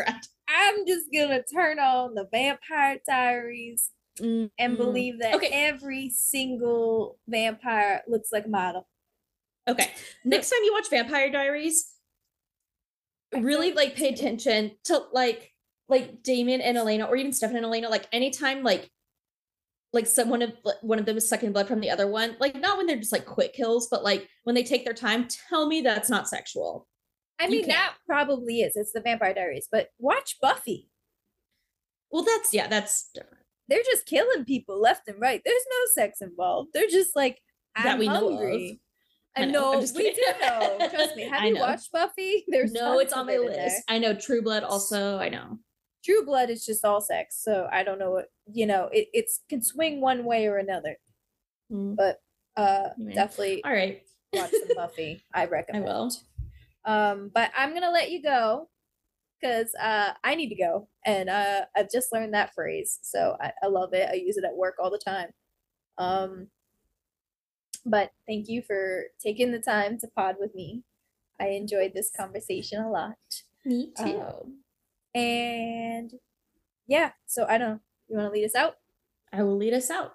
[0.49, 3.91] I'm just gonna turn on the Vampire Diaries
[4.21, 4.77] and Mm.
[4.77, 5.49] believe that Okay.
[5.53, 8.89] every single vampire looks like a model.
[9.69, 9.93] Okay.
[10.25, 11.93] Next time you watch Vampire Diaries,
[13.33, 15.53] really like pay attention to like
[15.89, 17.89] like Damien and Elena, or even Stefan and Elena.
[17.89, 18.91] Like anytime like
[19.93, 20.53] like someone of
[20.83, 23.13] one of them is sucking blood from the other one, like not when they're just
[23.13, 26.87] like quick kills, but like when they take their time, tell me that's not sexual.
[27.39, 28.77] I mean, that probably is.
[28.77, 30.89] It's the Vampire Diaries, but watch Buffy.
[32.11, 33.45] Well, that's yeah, that's different.
[33.69, 35.43] They're just killing people left and right.
[35.45, 36.71] There's no sex involved.
[36.73, 37.41] They're just like,
[37.75, 38.35] I'm That we know of.
[38.39, 38.81] hungry.
[39.37, 40.89] I I know, I'm know, we do know.
[40.91, 41.23] Trust me.
[41.29, 41.61] Have I you know.
[41.61, 42.45] watched Buffy?
[42.49, 43.65] There's no, it's on my in there.
[43.65, 43.83] list.
[43.89, 45.19] I know True Blood also.
[45.19, 45.59] I know.
[46.05, 48.89] True Blood is just all sex, so I don't know what you know.
[48.93, 50.97] It it's can swing one way or another,
[51.71, 51.97] Mm.
[51.97, 52.21] but
[52.57, 54.01] uh, definitely All right.
[54.33, 55.21] watch some Buffy.
[55.35, 55.85] I recommend.
[55.89, 56.13] I will.
[56.85, 58.69] Um, but I'm gonna let you go
[59.41, 63.53] because uh, I need to go, and uh, I've just learned that phrase, so I,
[63.63, 64.09] I love it.
[64.11, 65.29] I use it at work all the time.
[65.99, 66.49] Um,
[67.85, 70.83] but thank you for taking the time to pod with me.
[71.41, 73.17] I enjoyed this conversation a lot.
[73.65, 74.23] Me too.
[75.15, 76.13] And
[76.87, 77.81] yeah, so I don't know.
[78.09, 78.77] You want to lead us out?
[79.33, 80.15] I will lead us out.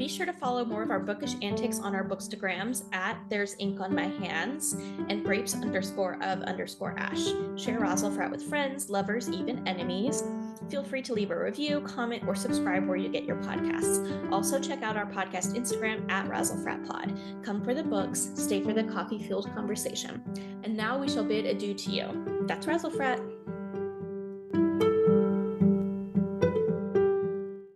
[0.00, 3.80] Be sure to follow more of our bookish antics on our bookstagrams at There's Ink
[3.80, 4.72] on My Hands
[5.10, 7.22] and grapes underscore of underscore ash.
[7.54, 10.24] Share Razzlefrat with friends, lovers, even enemies.
[10.70, 14.32] Feel free to leave a review, comment, or subscribe where you get your podcasts.
[14.32, 17.20] Also, check out our podcast Instagram at Razzlefrat Pod.
[17.42, 20.22] Come for the books, stay for the coffee filled conversation.
[20.64, 22.44] And now we shall bid adieu to you.
[22.46, 23.39] That's Razzlefrat.